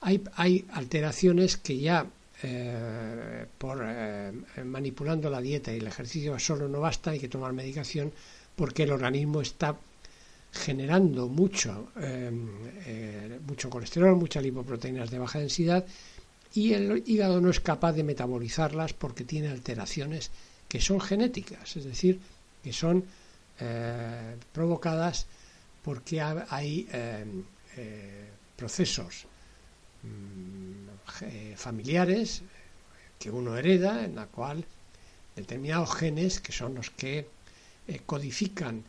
hay, 0.00 0.22
hay 0.36 0.66
alteraciones 0.72 1.56
que 1.56 1.78
ya 1.78 2.06
eh, 2.40 3.46
por 3.58 3.82
eh, 3.84 4.32
manipulando 4.64 5.28
la 5.28 5.40
dieta 5.40 5.72
y 5.72 5.78
el 5.78 5.88
ejercicio 5.88 6.38
solo 6.38 6.68
no 6.68 6.78
basta, 6.80 7.10
hay 7.10 7.18
que 7.18 7.28
tomar 7.28 7.52
medicación 7.52 8.12
porque 8.54 8.84
el 8.84 8.92
organismo 8.92 9.40
está 9.40 9.76
generando 10.52 11.28
mucho, 11.28 11.90
eh, 12.00 12.30
mucho 13.44 13.68
colesterol, 13.68 14.14
muchas 14.16 14.42
lipoproteínas 14.44 15.10
de 15.10 15.18
baja 15.18 15.40
densidad 15.40 15.84
y 16.54 16.74
el 16.74 17.02
hígado 17.06 17.40
no 17.40 17.50
es 17.50 17.58
capaz 17.58 17.92
de 17.92 18.04
metabolizarlas 18.04 18.92
porque 18.92 19.24
tiene 19.24 19.48
alteraciones 19.48 20.30
que 20.68 20.80
son 20.80 21.00
genéticas, 21.00 21.76
es 21.76 21.84
decir, 21.84 22.20
que 22.62 22.72
son 22.72 23.04
provocadas 24.52 25.26
porque 25.82 26.20
hay 26.20 26.86
procesos 28.56 29.26
mm, 30.02 31.54
familiares 31.56 32.42
que 33.18 33.30
uno 33.30 33.56
hereda, 33.56 34.04
en 34.04 34.14
la 34.14 34.26
cual 34.26 34.64
determinados 35.34 35.94
genes, 35.94 36.40
que 36.40 36.52
son 36.52 36.74
los 36.74 36.90
que 36.90 37.26
eh, 37.88 38.00
codifican 38.04 38.84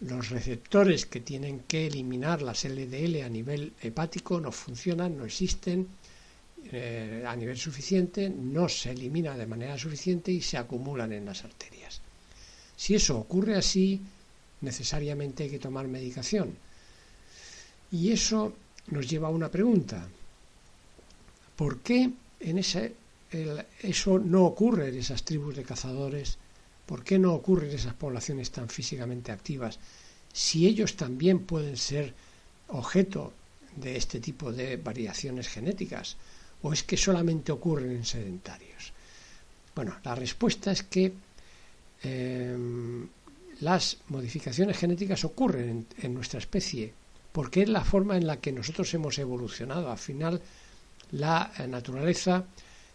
los 0.00 0.28
receptores 0.30 1.06
que 1.06 1.20
tienen 1.20 1.60
que 1.60 1.86
eliminar 1.86 2.42
las 2.42 2.64
LDL 2.64 3.22
a 3.22 3.28
nivel 3.28 3.72
hepático, 3.80 4.40
no 4.40 4.52
funcionan, 4.52 5.16
no 5.16 5.24
existen 5.24 5.88
eh, 6.70 7.24
a 7.26 7.34
nivel 7.34 7.56
suficiente, 7.56 8.28
no 8.28 8.68
se 8.68 8.90
elimina 8.90 9.36
de 9.36 9.46
manera 9.46 9.78
suficiente 9.78 10.30
y 10.32 10.42
se 10.42 10.58
acumulan 10.58 11.12
en 11.12 11.24
las 11.24 11.44
arterias. 11.44 12.00
Si 12.76 12.94
eso 12.94 13.18
ocurre 13.18 13.56
así, 13.56 14.00
necesariamente 14.60 15.44
hay 15.44 15.50
que 15.50 15.58
tomar 15.58 15.88
medicación. 15.88 16.54
Y 17.90 18.12
eso 18.12 18.52
nos 18.88 19.08
lleva 19.08 19.28
a 19.28 19.30
una 19.30 19.50
pregunta. 19.50 20.06
¿Por 21.56 21.80
qué 21.80 22.10
en 22.40 22.58
ese, 22.58 22.94
eso 23.82 24.18
no 24.18 24.44
ocurre 24.44 24.88
en 24.88 24.98
esas 24.98 25.24
tribus 25.24 25.56
de 25.56 25.64
cazadores? 25.64 26.38
¿Por 26.84 27.02
qué 27.02 27.18
no 27.18 27.32
ocurre 27.32 27.68
en 27.68 27.76
esas 27.76 27.94
poblaciones 27.94 28.50
tan 28.50 28.68
físicamente 28.68 29.32
activas? 29.32 29.78
Si 30.32 30.66
ellos 30.66 30.96
también 30.96 31.40
pueden 31.40 31.76
ser 31.76 32.14
objeto 32.68 33.32
de 33.74 33.96
este 33.96 34.20
tipo 34.20 34.52
de 34.52 34.76
variaciones 34.76 35.48
genéticas, 35.48 36.16
o 36.62 36.72
es 36.72 36.82
que 36.82 36.96
solamente 36.96 37.52
ocurren 37.52 37.90
en 37.90 38.04
sedentarios. 38.04 38.92
Bueno, 39.74 39.96
la 40.04 40.14
respuesta 40.14 40.72
es 40.72 40.82
que 40.82 41.12
em, 42.02 43.08
las 43.60 43.98
modificaciones 44.08 44.76
genéticas 44.76 45.24
ocurren 45.24 45.86
en 45.98 46.14
nuestra 46.14 46.38
especie 46.38 46.92
porque 47.32 47.62
es 47.62 47.68
la 47.68 47.84
forma 47.84 48.16
en 48.16 48.26
la 48.26 48.38
que 48.38 48.52
nosotros 48.52 48.92
hemos 48.94 49.18
evolucionado. 49.18 49.90
Al 49.90 49.98
final, 49.98 50.40
la 51.12 51.52
eh, 51.58 51.66
naturaleza 51.66 52.44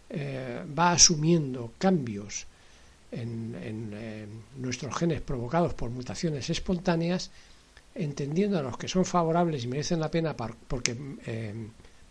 eh, 0.10 0.64
va 0.78 0.92
asumiendo 0.92 1.74
cambios 1.78 2.46
en, 3.12 3.56
eh, 3.94 4.26
nuestros 4.58 4.96
genes 4.96 5.22
provocados 5.22 5.74
por 5.74 5.90
mutaciones 5.90 6.50
espontáneas, 6.50 7.32
entendiendo 7.94 8.58
a 8.58 8.62
los 8.62 8.78
que 8.78 8.88
son 8.88 9.06
favorables 9.06 9.64
y 9.64 9.68
merecen 9.68 10.00
la 10.00 10.12
pena 10.12 10.36
porque 10.36 10.96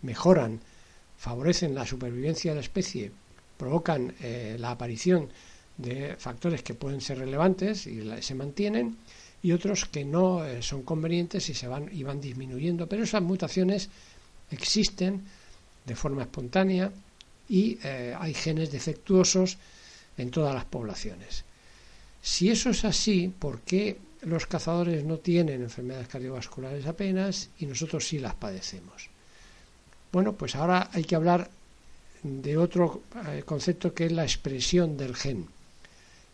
mejoran, 0.03 0.61
favorecen 1.17 1.75
la 1.75 1.87
supervivencia 1.87 2.51
de 2.51 2.57
la 2.57 2.61
especie, 2.61 3.13
provocan 3.57 4.15
la 4.59 4.73
aparición 4.73 5.31
de 5.79 6.17
factores 6.19 6.63
que 6.63 6.75
pueden 6.75 7.01
ser 7.01 7.21
relevantes 7.21 7.87
y 7.87 8.03
se 8.21 8.35
mantienen, 8.35 8.99
y 9.43 9.53
otros 9.53 9.87
que 9.87 10.05
no 10.05 10.43
son 10.61 10.83
convenientes 10.83 11.49
y 11.49 11.55
se 11.55 11.67
van 11.67 11.89
y 11.91 12.03
van 12.03 12.21
disminuyendo, 12.21 12.87
pero 12.87 13.05
esas 13.05 13.23
mutaciones 13.23 13.89
existen 14.51 15.25
de 15.85 15.97
forma 15.97 16.23
espontánea 16.23 16.91
y 17.49 17.79
eh, 17.83 18.15
hay 18.19 18.35
genes 18.35 18.71
defectuosos 18.71 19.59
en 20.17 20.31
todas 20.31 20.55
las 20.55 20.65
poblaciones. 20.65 21.45
Si 22.23 22.51
eso 22.51 22.71
es 22.71 22.85
así, 22.85 23.33
¿por 23.37 23.61
qué 23.61 23.99
los 24.23 24.47
cazadores 24.47 25.05
no 25.05 25.19
tienen 25.19 25.63
enfermedades 25.63 26.09
cardiovasculares 26.09 26.87
apenas 26.87 27.49
y 27.59 27.67
nosotros 27.67 28.07
sí 28.07 28.19
las 28.19 28.35
padecemos? 28.35 29.09
Bueno, 30.13 30.35
pues 30.35 30.55
ahora 30.55 30.91
hay 30.93 31.05
que 31.05 31.15
hablar 31.15 31.51
de 32.23 32.59
otro 32.59 33.03
eh, 33.29 33.43
concepto 33.47 33.95
que 33.95 34.07
es 34.07 34.13
la 34.13 34.25
expresión 34.25 34.97
del 34.97 35.17
gen 35.17 35.49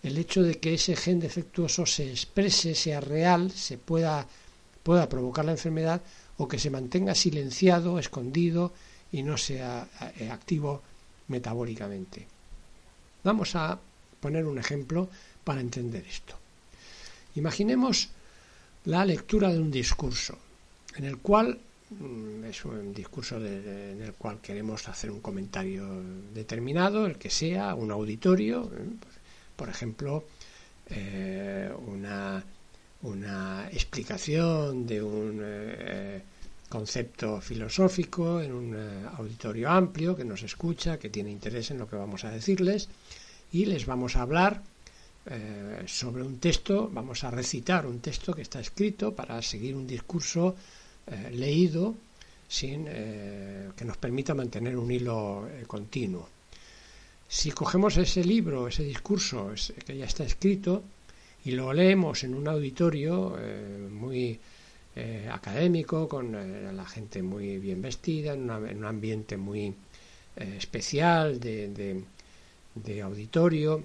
el 0.06 0.18
hecho 0.18 0.42
de 0.42 0.58
que 0.58 0.74
ese 0.74 0.94
gen 0.94 1.18
defectuoso 1.18 1.84
se 1.84 2.08
exprese, 2.08 2.76
sea 2.76 3.00
real, 3.00 3.50
se 3.50 3.76
pueda, 3.76 4.26
pueda 4.82 5.08
provocar 5.08 5.44
la 5.44 5.52
enfermedad 5.52 6.00
o 6.38 6.46
que 6.46 6.60
se 6.60 6.70
mantenga 6.70 7.14
silenciado, 7.14 7.98
escondido 7.98 8.72
y 9.12 9.22
no 9.22 9.36
sea 9.36 9.88
eh, 10.18 10.30
activo 10.30 10.82
metabólicamente. 11.28 12.26
Vamos 13.24 13.56
a 13.56 13.78
poner 14.20 14.44
un 14.46 14.58
ejemplo 14.58 15.08
para 15.44 15.60
entender 15.60 16.04
esto. 16.06 16.34
Imaginemos 17.34 18.08
la 18.84 19.04
lectura 19.04 19.52
de 19.52 19.58
un 19.58 19.70
discurso 19.70 20.38
en 20.96 21.04
el 21.04 21.18
cual 21.18 21.58
mm, 21.90 22.44
es 22.44 22.64
un 22.64 22.94
discurso 22.94 23.36
en 23.36 24.02
el 24.02 24.14
cual 24.14 24.40
queremos 24.40 24.88
hacer 24.88 25.10
un 25.10 25.20
comentario 25.20 25.86
determinado, 26.32 27.06
el 27.06 27.18
que 27.18 27.30
sea, 27.30 27.74
un 27.74 27.90
auditorio, 27.90 28.70
eh, 28.74 28.88
por 29.56 29.68
ejemplo, 29.68 30.24
eh, 30.88 31.70
una, 31.86 32.44
explicación 33.72 34.86
de 34.86 35.02
un 35.02 35.42
concepto 36.68 37.40
filosófico 37.40 38.40
en 38.40 38.52
un 38.52 38.74
eh, 38.74 39.06
auditorio 39.16 39.70
amplio 39.70 40.16
que 40.16 40.24
nos 40.24 40.42
escucha, 40.42 40.98
que 40.98 41.10
tiene 41.10 41.30
interés 41.30 41.70
en 41.70 41.78
lo 41.78 41.88
que 41.88 41.96
vamos 41.96 42.24
a 42.24 42.30
decirles, 42.30 42.88
y 43.52 43.66
les 43.66 43.86
vamos 43.86 44.16
a 44.16 44.22
hablar 44.22 44.62
sobre 45.86 46.22
un 46.22 46.38
texto, 46.38 46.88
vamos 46.92 47.24
a 47.24 47.32
recitar 47.32 47.84
un 47.84 47.98
texto 47.98 48.32
que 48.32 48.42
está 48.42 48.60
escrito 48.60 49.12
para 49.12 49.42
seguir 49.42 49.74
un 49.74 49.84
discurso 49.84 50.54
leído 51.32 51.96
sin 52.46 52.84
que 52.84 53.84
nos 53.84 53.96
permita 53.96 54.34
mantener 54.34 54.76
un 54.76 54.88
hilo 54.88 55.48
continuo. 55.66 56.28
Si 57.28 57.50
cogemos 57.50 57.96
ese 57.96 58.22
libro, 58.22 58.68
ese 58.68 58.84
discurso 58.84 59.52
que 59.84 59.96
ya 59.96 60.04
está 60.04 60.22
escrito, 60.22 60.84
y 61.44 61.52
lo 61.52 61.72
leemos 61.72 62.24
en 62.24 62.34
un 62.34 62.48
auditorio 62.48 63.36
eh, 63.38 63.88
muy 63.90 64.38
eh, 64.96 65.28
académico, 65.30 66.08
con 66.08 66.34
eh, 66.34 66.72
la 66.72 66.84
gente 66.86 67.22
muy 67.22 67.58
bien 67.58 67.80
vestida, 67.82 68.32
en, 68.34 68.50
un 68.50 68.84
ambiente 68.84 69.36
muy 69.36 69.74
especial 70.36 71.40
de, 71.40 72.02
auditorio, 73.02 73.84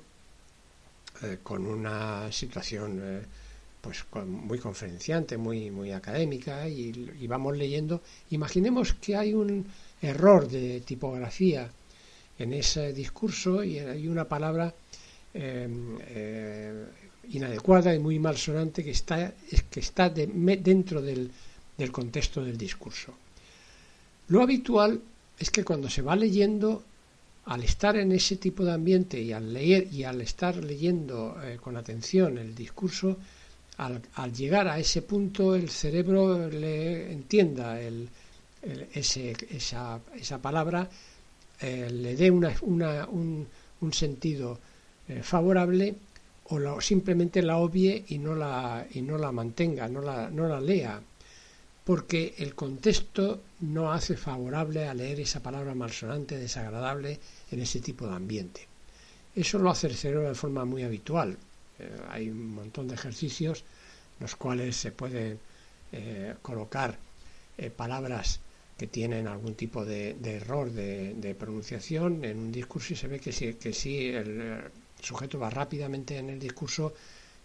con 1.43 1.66
una 1.66 2.30
situación 2.32 3.24
pues 3.80 4.03
muy 4.26 4.59
conferenciante, 4.59 5.38
muy, 5.38 5.72
muy 5.72 5.93
académica, 5.93 6.68
y, 6.68 7.14
y 7.22 7.28
vamos 7.28 7.55
leyendo. 7.55 8.01
Imaginemos 8.32 8.93
que 8.95 9.16
hay 9.16 9.34
un 9.34 9.66
error 10.01 10.49
de 10.49 10.82
tipografía 10.82 11.72
en 12.41 12.53
ese 12.53 12.93
discurso 12.93 13.64
y 13.64 13.80
hay 13.80 14.07
una 14.07 14.28
palabra 14.28 14.74
em, 15.34 15.97
eh, 16.01 16.86
inadecuada 17.30 17.93
y 17.93 17.99
muy 17.99 18.19
malsonante 18.19 18.84
que 18.84 18.91
está, 18.91 19.34
que 19.69 19.80
está 19.80 20.09
dentro 20.09 21.01
del, 21.01 21.32
del 21.78 21.91
contexto 21.91 22.43
del 22.43 22.57
discurso. 22.57 23.13
Lo 24.28 24.41
habitual 24.41 25.01
es 25.38 25.49
que 25.49 25.63
cuando 25.63 25.89
se 25.89 26.01
va 26.01 26.15
leyendo, 26.15 26.84
al 27.45 27.63
estar 27.63 27.95
en 27.97 28.11
ese 28.11 28.36
tipo 28.36 28.63
de 28.63 28.74
ambiente 28.74 29.19
y 29.19 29.32
al 29.32 29.51
leer 29.51 29.88
y 29.91 30.03
al 30.03 30.22
estar 30.22 30.55
leyendo 30.57 31.38
eh, 31.43 31.57
con 31.61 31.76
atención 31.76 32.38
el 32.38 32.53
discurso, 32.53 33.17
al, 33.78 34.34
llegar 34.34 34.67
a 34.67 34.78
ese 34.78 35.01
punto 35.01 35.55
el 35.55 35.69
cerebro 35.69 36.47
le 36.49 37.11
entienda 37.11 37.82
el, 37.82 38.07
ese, 38.93 39.36
esa, 39.49 39.99
esa, 40.15 40.39
palabra, 40.39 40.88
eh, 41.59 41.89
le 41.91 42.15
dé 42.15 42.30
una, 42.30 42.53
una, 42.61 43.07
un, 43.07 43.47
un, 43.82 43.93
sentido 43.93 44.59
eh, 45.07 45.24
favorable 45.24 45.95
o 46.52 46.82
simplemente 46.82 47.41
la 47.41 47.58
obvie 47.58 48.04
y 48.10 48.18
no 48.18 48.36
la, 48.36 48.86
y 48.93 49.02
no 49.02 49.18
la 49.18 49.32
mantenga, 49.32 49.88
no 49.88 50.02
la, 50.02 50.30
no 50.30 50.47
la 50.47 50.60
lea, 50.60 51.02
porque 51.86 52.36
el 52.38 52.54
contexto 52.56 53.41
no 53.62 53.91
hace 53.91 54.18
favorable 54.18 54.88
a 54.88 54.93
leer 54.93 55.22
esa 55.22 55.41
palabra 55.41 55.74
malsonante, 55.74 56.38
desagradable 56.38 57.20
en 57.52 57.62
ese 57.62 57.80
tipo 57.80 58.06
de 58.08 58.16
ambiente. 58.16 58.68
Eso 59.36 59.60
lo 59.60 59.70
hace 59.70 59.88
el 59.88 59.95
cerebro 59.95 60.28
de 60.28 60.36
forma 60.36 60.66
muy 60.66 60.84
habitual. 60.84 61.38
Eh, 61.80 61.89
hay 62.10 62.30
un 62.30 62.54
montón 62.54 62.88
de 62.88 62.95
ejercicios 62.95 63.64
los 64.20 64.36
cuales 64.36 64.76
se 64.76 64.91
pueden 64.91 65.39
eh, 65.91 66.36
colocar 66.41 66.97
eh, 67.58 67.70
palabras 67.70 68.39
que 68.78 68.88
tienen 68.88 69.28
algún 69.28 69.56
tipo 69.56 69.86
de, 69.86 70.16
error 70.24 70.72
de, 70.72 71.36
pronunciación 71.39 72.26
en 72.26 72.38
un 72.38 72.52
discurso 72.52 72.93
y 72.93 72.95
se 72.97 73.08
ve 73.08 73.20
que 73.20 73.32
si, 73.32 73.54
que 73.54 73.74
si 73.74 74.08
el, 74.08 74.64
sujeto 75.02 75.39
va 75.39 75.49
rápidamente 75.49 76.18
en 76.18 76.30
el 76.30 76.39
discurso, 76.39 76.93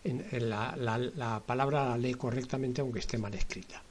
en, 0.04 0.24
la, 0.48 1.42
palabra 1.44 1.88
la 1.88 1.98
lee 1.98 2.14
correctamente 2.14 2.80
aunque 2.80 3.00
esté 3.00 3.18
mal 3.18 3.34
escrita. 3.34 3.82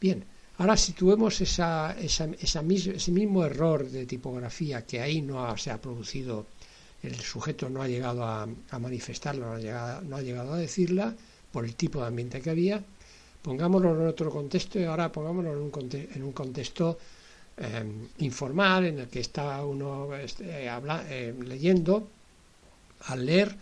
Bien, 0.00 0.24
ahora 0.58 0.76
situemos 0.76 1.40
esa, 1.40 1.96
ese 1.98 3.10
mismo 3.12 3.44
error 3.44 3.88
de 3.88 4.06
tipografía 4.06 4.86
que 4.86 5.00
ahí 5.00 5.22
no 5.22 5.56
se 5.56 5.70
ha 5.70 5.80
producido 5.80 6.46
el 7.04 7.20
sujeto 7.20 7.68
no 7.68 7.82
ha 7.82 7.88
llegado 7.88 8.24
a, 8.24 8.48
manifestarlo, 8.78 9.46
no 9.46 9.52
ha, 10.16 10.22
llegado, 10.22 10.52
a 10.54 10.56
decirla 10.58 11.14
por 11.52 11.64
el 11.64 11.74
tipo 11.76 12.00
de 12.00 12.06
ambiente 12.06 12.40
que 12.40 12.50
había. 12.50 12.82
Pongámoslo 13.42 13.94
en 14.00 14.06
otro 14.08 14.30
contexto 14.30 14.80
y 14.80 14.84
ahora 14.84 15.12
pongámoslo 15.12 15.52
en 15.52 16.22
un, 16.22 16.32
contexto 16.32 16.98
em, 17.58 18.08
informal 18.18 18.86
en 18.86 19.00
el 19.00 19.08
que 19.08 19.20
está 19.20 19.62
uno 19.64 20.14
este, 20.16 20.66
em, 20.66 21.40
leyendo. 21.40 22.08
Al 23.00 23.26
leer, 23.26 23.54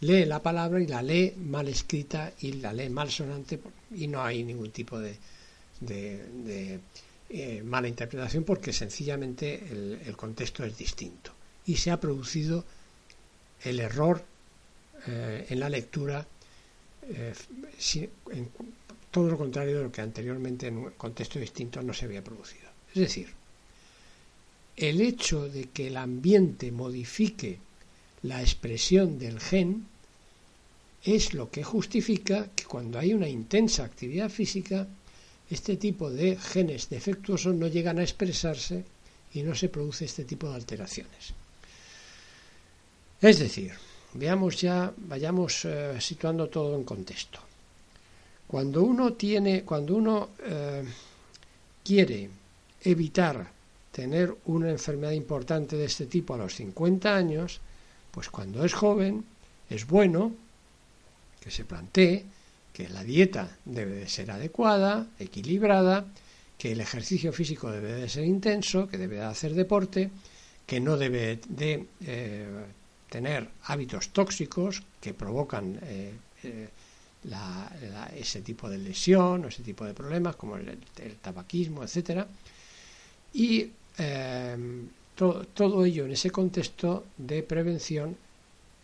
lee 0.00 0.24
la 0.24 0.42
palabra 0.42 0.80
y 0.80 0.86
la 0.86 1.02
lee 1.02 1.34
mal 1.38 1.68
escrita 1.68 2.32
y 2.40 2.54
la 2.54 2.72
lee 2.72 2.88
mal 2.88 3.10
sonante 3.10 3.60
y 3.94 4.08
no 4.08 4.22
hay 4.22 4.44
ningún 4.44 4.70
tipo 4.70 4.98
de, 4.98 5.16
de, 5.80 6.80
eh, 7.28 7.62
mala 7.64 7.88
interpretación 7.88 8.44
porque 8.44 8.72
sencillamente 8.72 9.64
el, 9.70 10.16
contexto 10.16 10.64
es 10.64 10.76
distinto 10.76 11.32
y 11.66 11.76
se 11.76 11.90
ha 11.90 12.00
producido 12.00 12.64
el 13.62 13.80
error 13.80 14.24
eh, 15.06 15.46
en 15.48 15.60
la 15.60 15.68
lectura, 15.68 16.26
eh, 17.08 17.32
todo 19.10 19.30
lo 19.30 19.38
contrario 19.38 19.78
de 19.78 19.84
lo 19.84 19.92
que 19.92 20.00
anteriormente 20.00 20.66
en 20.66 20.78
un 20.78 20.90
contexto 20.92 21.38
distinto 21.38 21.82
no 21.82 21.94
se 21.94 22.06
había 22.06 22.24
producido. 22.24 22.68
Es 22.94 23.00
decir, 23.00 23.28
el 24.76 25.00
hecho 25.00 25.48
de 25.48 25.68
que 25.70 25.88
el 25.88 25.96
ambiente 25.96 26.72
modifique 26.72 27.58
la 28.22 28.40
expresión 28.40 29.18
del 29.18 29.40
gen 29.40 29.86
es 31.04 31.34
lo 31.34 31.50
que 31.50 31.64
justifica 31.64 32.48
que 32.54 32.64
cuando 32.64 32.98
hay 32.98 33.12
una 33.12 33.28
intensa 33.28 33.84
actividad 33.84 34.30
física, 34.30 34.86
este 35.50 35.76
tipo 35.76 36.10
de 36.10 36.36
genes 36.36 36.88
defectuosos 36.88 37.54
no 37.54 37.66
llegan 37.66 37.98
a 37.98 38.02
expresarse 38.02 38.84
y 39.34 39.42
no 39.42 39.54
se 39.54 39.68
produce 39.68 40.04
este 40.04 40.24
tipo 40.24 40.48
de 40.48 40.54
alteraciones. 40.54 41.34
Es 43.20 43.38
decir, 43.38 43.72
veamos 44.14 44.60
ya, 44.60 44.92
vayamos 44.96 45.64
eh, 45.64 46.00
situando 46.00 46.48
todo 46.48 46.76
en 46.76 46.84
contexto. 46.84 47.40
Cuando 48.46 48.82
uno 48.82 49.14
tiene, 49.14 49.62
cuando 49.64 49.96
uno 49.96 50.30
eh, 50.44 50.84
quiere 51.82 52.28
evitar 52.82 53.50
tener 53.90 54.34
una 54.46 54.70
enfermedad 54.70 55.12
importante 55.12 55.76
de 55.76 55.86
este 55.86 56.06
tipo 56.06 56.34
a 56.34 56.38
los 56.38 56.54
50 56.54 57.14
años, 57.14 57.60
pues 58.12 58.30
cuando 58.30 58.64
es 58.64 58.74
joven 58.74 59.24
es 59.68 59.86
bueno 59.86 60.32
que 61.40 61.50
se 61.50 61.64
plantee 61.64 62.24
que 62.72 62.88
la 62.88 63.02
dieta 63.02 63.56
debe 63.64 63.92
de 63.92 64.08
ser 64.08 64.30
adecuada, 64.30 65.06
equilibrada, 65.18 66.06
que 66.56 66.72
el 66.72 66.80
ejercicio 66.80 67.32
físico 67.32 67.70
debe 67.70 67.92
de 67.92 68.08
ser 68.08 68.24
intenso, 68.24 68.88
que 68.88 68.96
debe 68.96 69.16
de 69.16 69.24
hacer 69.24 69.54
deporte, 69.54 70.10
que 70.66 70.80
no 70.80 70.96
debe 70.96 71.40
de 71.48 71.86
eh, 72.06 72.46
tener 73.10 73.48
hábitos 73.64 74.10
tóxicos 74.10 74.82
que 75.00 75.12
provocan 75.12 75.78
eh, 75.82 76.12
eh, 76.44 76.68
ese 78.16 78.42
tipo 78.42 78.70
de 78.70 78.78
lesión 78.78 79.44
o 79.44 79.48
ese 79.48 79.62
tipo 79.62 79.84
de 79.84 79.94
problemas 79.94 80.36
como 80.36 80.56
el, 80.56 80.78
tabaquismo, 81.20 81.82
etcétera. 81.82 82.26
Y 83.34 83.70
todo 85.54 85.84
ello 85.84 86.04
en 86.04 86.12
ese 86.12 86.30
contexto 86.30 87.06
de 87.16 87.42
prevención 87.42 88.16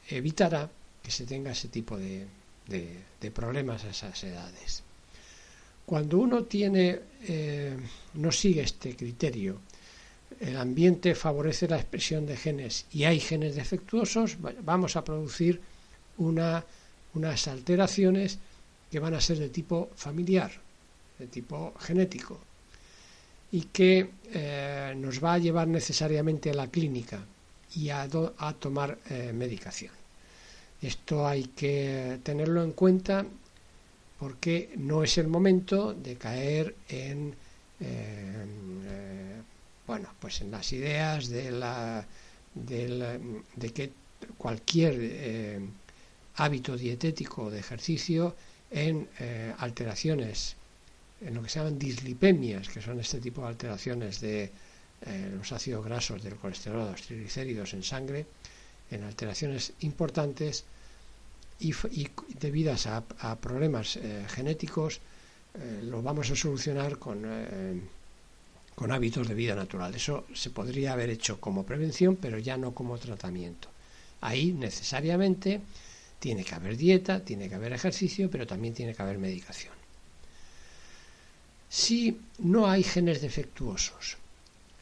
evitará 0.09 0.71
que 1.03 1.11
se 1.11 1.27
tenga 1.27 1.53
ese 1.53 1.69
tipo 1.69 1.97
de, 1.97 2.27
problemas 3.33 3.85
a 3.85 3.91
esas 3.91 4.23
edades. 4.25 4.83
Cuando 5.85 6.19
uno 6.19 6.47
eh, 6.51 7.77
no 8.15 8.31
sigue 8.33 8.63
este 8.63 8.95
criterio 8.95 9.59
el 10.41 10.57
ambiente 10.57 11.15
favorece 11.15 11.69
la 11.69 11.77
expresión 11.77 12.27
de 12.27 12.37
genes 12.37 12.87
y 12.93 13.05
hay 13.05 13.21
genes 13.21 13.57
defectuosos, 13.57 14.37
vamos 14.63 14.97
a 14.97 15.05
producir 15.05 15.61
una, 16.19 16.65
unas 17.15 17.49
alteraciones 17.49 18.39
que 18.91 19.01
van 19.01 19.15
a 19.15 19.21
ser 19.21 19.39
de 19.39 19.49
tipo 19.49 19.91
familiar, 19.97 20.53
de 21.19 21.27
tipo 21.27 21.75
genético, 21.81 22.41
y 23.51 23.63
que 23.63 24.11
eh, 24.33 24.95
nos 24.97 25.23
va 25.23 25.35
a 25.35 25.39
llevar 25.39 25.69
necesariamente 25.69 26.51
a 26.51 26.55
la 26.55 26.69
clínica 26.69 27.25
y 27.75 27.91
a, 27.91 28.09
tomar 28.59 28.99
eh, 29.11 29.33
medicación. 29.33 29.93
Esto 30.83 31.27
hay 31.27 31.45
que 31.45 32.19
tenerlo 32.23 32.63
en 32.63 32.73
cuenta 32.73 33.25
porque 34.19 34.71
no 34.77 35.03
es 35.03 35.17
el 35.19 35.29
momento 35.29 35.95
de 35.95 36.17
caer 36.17 36.75
en 36.89 37.35
eh, 37.81 38.47
bueno, 39.87 40.11
pues 40.21 40.43
en 40.43 40.51
las 40.51 40.71
ideas 40.73 41.29
de, 41.29 41.51
la, 41.51 42.05
de, 42.55 43.73
que 43.73 43.91
cualquier 44.37 45.63
hábito 46.37 46.77
dietético 46.77 47.51
de 47.51 47.61
ejercicio 47.61 48.37
en 48.71 49.09
alteraciones, 49.57 50.57
en 51.21 51.35
lo 51.35 51.43
que 51.43 51.49
se 51.49 51.59
llaman 51.59 51.79
dislipemias, 51.79 52.69
que 52.69 52.81
son 52.81 53.01
este 53.01 53.21
tipo 53.21 53.43
de 53.43 53.49
alteraciones 53.49 54.21
de 54.21 54.45
eh, 55.07 55.33
los 55.37 55.51
ácidos 55.53 55.85
grasos, 55.85 56.23
del 56.23 56.37
colesterol, 56.37 56.91
los 56.91 57.03
triglicéridos 57.03 57.75
en 57.75 57.83
sangre, 57.83 58.27
en 58.91 59.05
alteraciones 59.05 59.73
importantes 59.81 60.65
y, 61.61 61.75
debidas 62.41 62.87
a, 62.87 63.03
problemas 63.37 63.99
genéticos, 64.29 65.01
lo 65.83 66.03
vamos 66.03 66.31
a 66.31 66.37
solucionar 66.37 66.99
con 66.99 67.27
con 68.79 68.93
hábitos 68.93 69.27
de 69.27 69.35
vida 69.35 69.57
natural. 69.57 69.93
Eso 69.93 70.25
se 70.33 70.51
podría 70.51 70.93
haber 70.93 71.11
hecho 71.11 71.41
como 71.41 71.67
prevención, 71.67 72.15
pero 72.15 72.39
ya 72.39 72.57
no 72.57 72.75
como 72.75 72.97
tratamiento. 72.97 73.67
Ahí 74.21 74.53
necesariamente 74.53 75.61
tiene 76.21 76.45
que 76.45 76.55
haber 76.55 76.77
dieta, 76.77 77.25
tiene 77.25 77.49
que 77.49 77.57
haber 77.57 77.73
ejercicio, 77.73 78.31
pero 78.31 78.47
también 78.47 78.75
tiene 78.75 78.95
que 78.95 79.03
haber 79.03 79.19
medicación. 79.19 79.78
Si 81.69 82.19
no 82.39 82.69
hay 82.69 82.83
genes 82.83 83.21
defectuosos. 83.21 84.17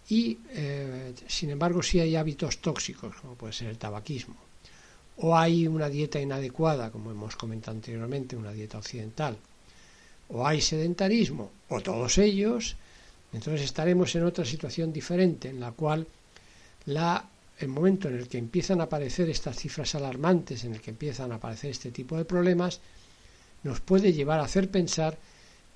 Y, 0.08 0.38
eh, 0.50 1.14
sin 1.26 1.50
embargo, 1.50 1.82
si 1.82 1.98
hay 1.98 2.14
hábitos 2.14 2.58
tóxicos, 2.58 3.16
como 3.16 3.34
puede 3.34 3.52
ser 3.52 3.68
el 3.68 3.78
tabaquismo, 3.78 4.36
o 5.18 5.36
hay 5.36 5.66
una 5.66 5.88
dieta 5.88 6.20
inadecuada, 6.20 6.90
como 6.90 7.10
hemos 7.10 7.34
comentado 7.36 7.76
anteriormente, 7.76 8.36
una 8.36 8.52
dieta 8.52 8.78
occidental, 8.78 9.36
o 10.28 10.46
hay 10.46 10.60
sedentarismo, 10.60 11.50
o 11.68 11.80
todos 11.80 12.18
ellos, 12.18 12.76
entonces 13.32 13.62
estaremos 13.62 14.14
en 14.14 14.24
otra 14.24 14.44
situación 14.44 14.92
diferente 14.92 15.48
en 15.48 15.60
la 15.60 15.72
cual 15.72 16.06
la, 16.86 17.28
el 17.58 17.68
momento 17.68 18.08
en 18.08 18.16
el 18.16 18.28
que 18.28 18.38
empiezan 18.38 18.80
a 18.80 18.84
aparecer 18.84 19.28
estas 19.28 19.56
cifras 19.56 19.94
alarmantes, 19.94 20.64
en 20.64 20.74
el 20.74 20.80
que 20.80 20.90
empiezan 20.90 21.32
a 21.32 21.36
aparecer 21.36 21.70
este 21.70 21.90
tipo 21.90 22.16
de 22.16 22.24
problemas, 22.24 22.80
nos 23.64 23.80
puede 23.80 24.12
llevar 24.12 24.38
a 24.40 24.44
hacer 24.44 24.70
pensar 24.70 25.18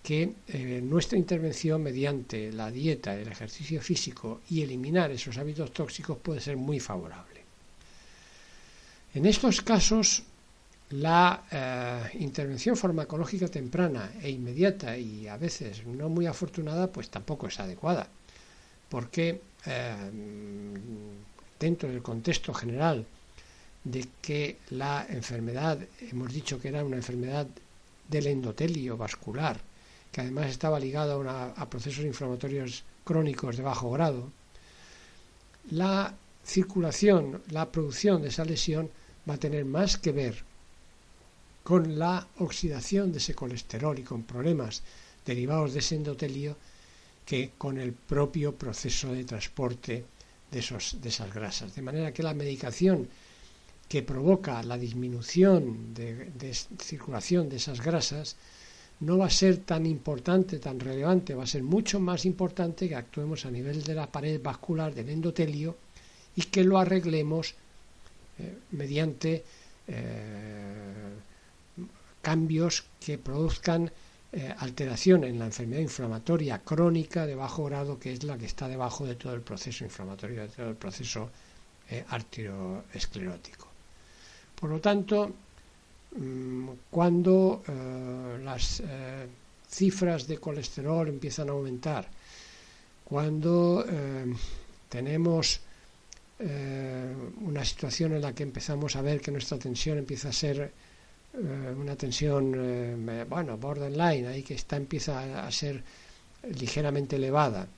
que 0.02 0.34
eh, 0.48 0.80
nuestra 0.82 1.18
intervención 1.18 1.82
mediante 1.82 2.50
la 2.52 2.70
dieta, 2.70 3.14
el 3.14 3.28
ejercicio 3.28 3.80
físico 3.82 4.40
y 4.48 4.62
eliminar 4.62 5.10
esos 5.10 5.36
hábitos 5.36 5.72
tóxicos 5.72 6.18
puede 6.18 6.40
ser 6.40 6.56
muy 6.56 6.80
favorable. 6.80 7.40
En 9.14 9.26
estos 9.26 9.60
casos 9.60 10.22
la 10.90 11.44
eh, 11.50 12.18
intervención 12.18 12.76
farmacológica 12.76 13.46
temprana 13.48 14.12
e 14.20 14.30
inmediata 14.30 14.96
y 14.96 15.28
a 15.28 15.36
veces 15.36 15.86
no 15.86 16.08
muy 16.08 16.26
afortunada, 16.26 16.90
pues 16.90 17.08
tampoco 17.10 17.46
es 17.46 17.60
adecuada, 17.60 18.08
porque 18.88 19.40
eh, 19.66 19.94
dentro 21.58 21.88
del 21.88 22.02
contexto 22.02 22.52
general 22.52 23.06
de 23.84 24.06
que 24.20 24.56
la 24.70 25.06
enfermedad, 25.08 25.78
hemos 26.00 26.32
dicho 26.32 26.60
que 26.60 26.68
era 26.68 26.84
una 26.84 26.96
enfermedad 26.96 27.46
del 28.08 28.26
endotelio 28.26 28.96
vascular, 28.96 29.60
que 30.12 30.20
además 30.20 30.50
estaba 30.50 30.80
ligada 30.80 31.14
a, 31.56 31.70
procesos 31.70 32.04
inflamatorios 32.04 32.84
crónicos 33.04 33.56
de 33.56 33.62
bajo 33.62 33.90
grado, 33.90 34.30
la 35.70 36.14
circulación, 36.44 37.42
la 37.50 37.70
producción 37.70 38.22
de 38.22 38.28
esa 38.28 38.44
lesión 38.44 38.90
va 39.28 39.34
a 39.34 39.38
tener 39.38 39.64
más 39.64 39.98
que 39.98 40.12
ver 40.12 40.42
con 41.62 41.98
la 41.98 42.26
oxidación 42.38 43.12
de 43.12 43.18
ese 43.18 43.34
colesterol 43.34 43.98
y 43.98 44.02
con 44.02 44.24
problemas 44.24 44.82
derivados 45.24 45.72
de 45.72 45.80
ese 45.80 45.96
endotelio 45.96 46.56
que 47.24 47.52
con 47.56 47.78
el 47.78 47.92
propio 47.92 48.54
proceso 48.56 49.12
de 49.12 49.24
transporte 49.24 50.04
de 50.50 50.58
esas 50.58 51.32
grasas. 51.32 51.74
De 51.76 51.82
manera 51.82 52.12
que 52.12 52.24
la 52.24 52.34
medicación 52.34 53.08
que 53.88 54.02
provoca 54.02 54.62
la 54.62 54.78
disminución 54.78 55.94
de, 55.94 56.30
de, 56.30 56.54
circulación 56.54 57.48
de 57.48 57.56
esas 57.56 57.80
grasas 57.80 58.36
no 59.00 59.16
va 59.16 59.26
a 59.26 59.30
ser 59.30 59.58
tan 59.58 59.86
importante, 59.86 60.58
tan 60.58 60.78
relevante, 60.78 61.34
va 61.34 61.44
a 61.44 61.46
ser 61.46 61.62
mucho 61.62 62.00
más 62.00 62.26
importante 62.26 62.88
que 62.88 62.94
actuemos 62.94 63.46
a 63.46 63.50
nivel 63.50 63.82
de 63.82 63.94
la 63.94 64.06
pared 64.06 64.40
vascular 64.42 64.94
del 64.94 65.08
endotelio 65.08 65.76
y 66.36 66.42
que 66.42 66.64
lo 66.64 66.78
arreglemos 66.78 67.54
eh, 68.38 68.58
mediante 68.72 69.42
eh, 69.88 71.14
cambios 72.20 72.84
que 73.00 73.16
produzcan 73.16 73.90
eh, 74.32 74.54
alteración 74.58 75.24
en 75.24 75.38
la 75.38 75.46
enfermedad 75.46 75.80
inflamatoria 75.80 76.58
crónica 76.58 77.26
de 77.26 77.34
bajo 77.34 77.64
grado, 77.64 77.98
que 77.98 78.12
es 78.12 78.22
la 78.22 78.36
que 78.36 78.46
está 78.46 78.68
debajo 78.68 79.06
de 79.06 79.14
todo 79.14 79.34
el 79.34 79.40
proceso 79.40 79.82
inflamatorio, 79.84 80.42
de 80.42 80.48
todo 80.48 80.68
el 80.68 80.76
proceso 80.76 81.30
arterioesclerótico. 82.08 83.66
Por 84.54 84.70
lo 84.70 84.80
tanto, 84.80 85.34
mm, 86.16 86.68
cuando 86.90 87.62
eh, 87.66 88.40
las 88.44 88.82
cifras 89.68 90.26
de 90.26 90.38
colesterol 90.38 91.08
empiezan 91.08 91.48
a 91.48 91.52
aumentar, 91.52 92.08
cuando 93.04 93.84
tenemos 94.88 95.60
una 97.42 97.64
situación 97.64 98.14
en 98.14 98.22
la 98.22 98.32
que 98.32 98.44
empezamos 98.44 98.96
a 98.96 99.02
ver 99.02 99.20
que 99.20 99.30
nuestra 99.30 99.58
tensión 99.58 99.98
empieza 99.98 100.28
a 100.28 100.32
ser 100.32 100.72
eh, 101.32 101.74
una 101.76 101.94
tensión, 101.94 102.52
eh, 102.56 103.24
bueno, 103.28 103.56
borderline, 103.56 104.26
ahí 104.26 104.42
que 104.42 104.54
está, 104.54 104.76
empieza 104.76 105.46
a 105.46 105.50
ser 105.52 105.82
ligeramente 106.58 107.16
elevada. 107.16 107.68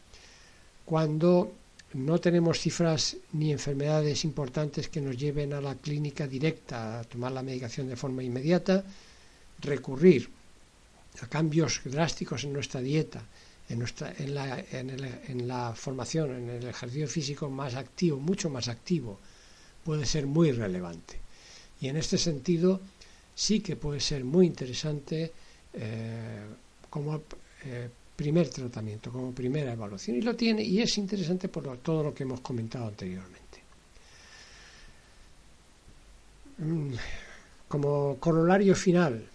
Cuando 0.85 1.53
no 1.95 2.20
tenemos 2.20 2.59
cifras 2.59 3.16
ni 3.32 3.53
enfermedades 3.53 4.24
importantes 4.24 4.88
que 4.88 5.01
nos 5.01 5.16
lleven 5.16 5.53
a 5.53 5.61
la 5.61 5.74
clínica 5.74 6.26
directa 6.26 7.01
a 7.01 7.05
tomar 7.05 7.32
la 7.32 7.43
medicación 7.43 7.88
de 7.88 7.97
forma 7.97 8.22
inmediata, 8.22 8.84
recurrir 9.61 10.28
a 11.20 11.26
cambios 11.26 11.80
drásticos 11.84 12.45
en 12.45 12.53
nuestra 12.53 12.80
dieta, 12.80 13.22
en, 13.68 13.78
nuestra, 13.78 14.14
en, 14.18 14.34
la, 14.34 14.59
en, 14.72 15.47
la 15.47 15.74
formación, 15.74 16.30
en 16.34 16.51
el 16.51 16.68
ejercicio 16.68 17.09
físico 17.09 17.51
más 17.51 17.74
activo, 17.74 18.18
mucho 18.18 18.49
más 18.49 18.68
activo, 18.68 19.18
puede 19.84 20.07
ser 20.07 20.26
muy 20.26 20.53
relevante. 20.53 21.20
Y 21.80 21.88
en 21.88 21.97
este 21.97 22.16
sentido, 22.16 22.80
sí 23.34 23.61
que 23.61 23.76
puede 23.76 24.01
ser 24.01 24.24
muy 24.24 24.47
interesante 24.47 25.32
eh, 25.74 26.47
eh, 27.64 27.88
primer 28.23 28.49
tratamiento, 28.49 29.11
como 29.11 29.33
primera 29.33 29.73
evaluación. 29.73 30.16
Y 30.16 30.23
lo 30.23 30.37
tiene, 30.37 30.62
y 30.62 30.81
es 30.81 30.97
interesante 30.97 31.49
por 31.49 31.77
todo 31.79 32.05
lo 32.05 32.14
que 32.14 32.23
hemos 32.23 32.41
comentado 32.41 32.87
anteriormente. 32.87 33.59
Mm, 36.59 36.95
como 37.66 38.16
corolario 38.20 38.77
final, 38.77 39.27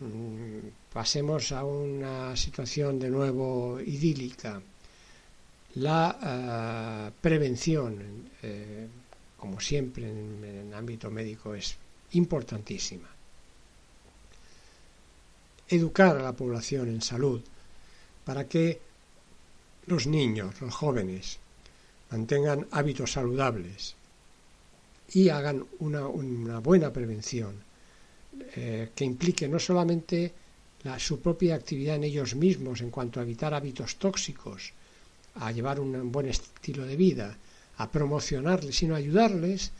mm, 0.00 0.92
pasemos 0.92 1.52
a 1.52 1.64
una 1.64 2.34
situación 2.36 2.98
de 2.98 3.08
nuevo 3.08 3.80
idílica. 3.80 4.60
La 5.76 6.18
eh, 6.20 7.10
prevención, 7.20 7.92
como 9.38 9.60
siempre 9.60 10.10
en 10.10 10.44
el 10.44 10.74
ámbito 10.74 11.08
médico, 11.10 11.54
es 11.54 11.76
importantísima. 12.12 13.08
Educar 15.68 16.16
a 16.16 16.22
la 16.22 16.32
población 16.32 16.88
en 16.88 17.00
salud 17.00 17.40
para 18.24 18.48
que 18.48 18.80
los 19.86 20.06
niños, 20.06 20.60
los 20.60 20.74
jóvenes, 20.74 21.38
mantengan 22.10 22.66
hábitos 22.70 23.12
saludables 23.12 23.94
y 25.12 25.28
hagan 25.28 25.64
una, 25.80 26.58
buena 26.58 26.92
prevención 26.92 27.54
eh, 28.56 28.90
que 28.94 29.04
implique 29.04 29.48
no 29.48 29.58
solamente 29.58 30.32
la, 30.84 30.98
su 30.98 31.20
propia 31.20 31.54
actividad 31.54 31.96
en 31.96 32.04
ellos 32.04 32.34
mismos 32.34 32.80
en 32.80 32.90
cuanto 32.90 33.20
a 33.20 33.22
evitar 33.22 33.54
hábitos 33.54 33.96
tóxicos, 33.96 34.72
a 35.36 35.52
llevar 35.52 35.80
un 35.80 36.12
buen 36.12 36.28
estilo 36.28 36.84
de 36.84 36.96
vida, 36.96 37.36
a 37.78 37.90
promocionarles, 37.90 38.76
sino 38.76 38.94
ayudarles 38.94 39.72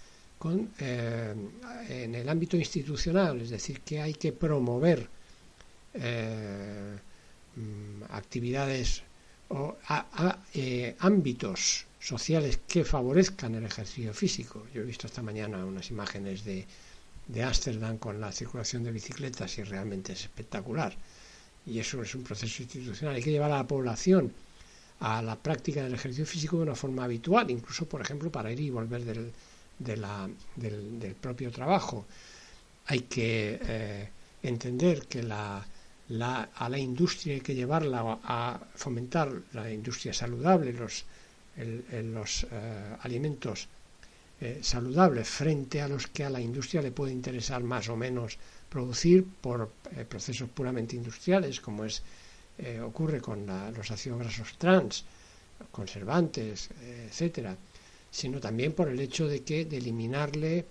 eh, 0.78 1.34
en 1.88 2.14
el 2.14 2.28
ámbito 2.28 2.57
institucional, 2.57 3.40
es 3.43 3.51
decir, 3.51 3.80
que 3.80 4.01
hay 4.01 4.14
que 4.14 4.32
promover 4.32 5.07
eh, 5.95 6.97
actividades 8.11 9.03
o 9.48 9.76
eh, 10.55 10.96
ámbitos 11.00 11.86
sociales 12.00 12.61
que 12.66 12.84
favorezcan 12.84 13.55
el 13.55 13.64
ejercicio 13.64 14.14
físico. 14.14 14.66
Yo 14.74 14.82
he 14.82 14.84
visto 14.84 15.07
esta 15.07 15.22
mañana 15.22 15.64
unas 15.64 15.90
imágenes 15.90 16.44
de, 16.44 16.66
de 17.28 17.42
Ámsterdam 17.42 17.98
con 17.98 18.20
la 18.20 18.32
circulación 18.32 18.82
de 18.82 18.92
bicicletas 18.92 19.59
y 19.59 19.62
realmente 19.62 20.14
es 20.14 20.22
espectacular. 20.22 20.96
Y 21.66 21.78
eso 21.78 22.03
es 22.03 22.14
un 22.14 22.24
proceso 22.24 22.62
institucional. 22.62 23.14
Hay 23.14 23.22
que 23.22 23.30
llevar 23.30 23.53
a 23.53 23.59
la 23.59 23.66
población 23.66 24.32
a 25.00 25.20
la 25.20 25.36
práctica 25.36 25.82
del 25.82 25.94
ejercicio 25.94 26.24
físico 26.26 26.57
de 26.57 26.62
una 26.62 26.74
forma 26.76 27.05
habitual, 27.05 27.50
incluso, 27.50 27.86
por 27.86 28.00
ejemplo, 28.00 28.30
para 28.30 28.53
ir 28.53 28.61
y 28.61 28.70
volver 28.70 29.05
del, 29.05 29.32
de 29.78 29.96
la, 29.96 30.30
del, 30.55 31.16
propio 31.20 31.50
trabajo. 31.50 32.07
Hay 32.86 33.00
que 33.00 33.59
eh, 33.62 34.09
entender 34.42 35.07
que 35.09 35.24
la, 35.24 35.66
la, 36.20 36.50
a 36.54 36.68
la 36.68 36.78
industria 36.78 37.34
hay 37.34 37.40
que 37.40 37.54
llevarla 37.54 38.18
a 38.24 38.60
fomentar 38.74 39.28
la 39.52 39.70
industria 39.70 40.12
saludable, 40.12 40.72
los, 40.72 41.04
los 41.56 42.44
eh, 42.44 42.96
alimentos 43.00 43.68
eh, 44.40 44.58
saludables 44.62 45.28
frente 45.28 45.80
a 45.80 45.88
los 45.88 46.06
que 46.08 46.24
a 46.24 46.30
la 46.30 46.40
industria 46.40 46.82
le 46.82 46.92
puede 46.92 47.12
interesar 47.12 47.62
más 47.62 47.88
o 47.88 47.96
menos 47.96 48.36
producir 48.68 49.24
por 49.40 49.70
procesos 50.08 50.48
puramente 50.48 50.96
industriales, 50.96 51.60
como 51.60 51.84
es 51.84 52.02
ocurre 52.84 53.20
con 53.20 53.46
los 53.76 53.90
ácidos 53.90 54.20
grasos 54.20 54.56
trans, 54.58 55.04
conservantes, 55.70 56.68
etcétera 57.08 57.56
sino 58.12 58.38
también 58.40 58.74
por 58.74 58.88
el 58.88 59.00
hecho 59.00 59.26
de 59.26 59.42
que 59.42 59.64
de 59.64 59.78
eliminarle 59.78 60.66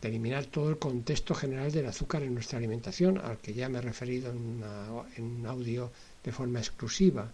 de 0.00 0.08
eliminar 0.08 0.46
todo 0.46 0.70
el 0.70 0.78
contexto 0.78 1.34
general 1.34 1.70
del 1.70 1.86
azúcar 1.86 2.22
en 2.22 2.34
nuestra 2.34 2.58
alimentación, 2.58 3.18
al 3.18 3.38
que 3.38 3.52
ya 3.52 3.68
me 3.68 3.78
he 3.78 3.82
referido 3.82 4.30
en, 4.30 4.62
un 5.22 5.46
audio 5.46 5.90
de 6.24 6.32
forma 6.32 6.58
exclusiva. 6.58 7.30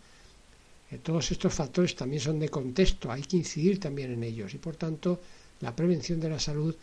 Eh, 0.90 0.98
todos 0.98 1.30
estos 1.30 1.54
factores 1.54 1.94
también 1.94 2.22
son 2.22 2.38
de 2.38 2.48
contexto, 2.48 3.10
hay 3.10 3.22
que 3.22 3.36
incidir 3.36 3.78
también 3.78 4.12
en 4.12 4.22
ellos 4.22 4.54
y 4.54 4.58
por 4.58 4.76
tanto 4.76 5.20
la 5.60 5.74
prevención 5.74 6.20
de 6.20 6.30
la 6.30 6.40
salud 6.40 6.74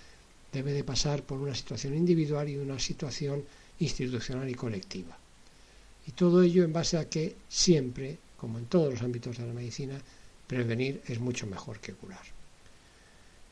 debe 0.51 0.71
de 0.71 0.83
pasar 0.83 1.23
por 1.23 1.39
una 1.39 1.55
situación 1.55 1.95
individual 1.95 2.47
y 2.49 2.57
una 2.57 2.79
situación 2.79 3.43
institucional 3.79 4.49
y 4.49 4.53
colectiva. 4.53 5.17
Y 6.07 6.11
todo 6.11 6.43
ello 6.43 6.63
en 6.63 6.73
base 6.73 6.97
a 6.97 7.09
que 7.09 7.35
siempre, 7.49 8.17
como 8.37 8.59
en 8.59 8.65
todos 8.65 8.93
los 8.93 9.01
ámbitos 9.01 9.37
de 9.37 9.47
la 9.47 9.53
medicina, 9.53 9.99
prevenir 10.47 11.01
es 11.07 11.19
mucho 11.19 11.47
mejor 11.47 11.79
que 11.79 11.93
curar. 11.93 12.32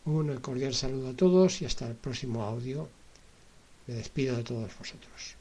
Un 0.06 0.36
cordial 0.38 0.74
saludo 0.74 1.10
a 1.10 1.14
todos 1.14 1.62
y 1.62 1.66
hasta 1.66 1.88
el 1.88 1.96
próximo 1.96 2.44
audio. 2.44 2.90
Me 3.86 3.94
despido 3.94 4.36
de 4.36 4.44
todos 4.44 4.78
vosotros. 4.80 5.41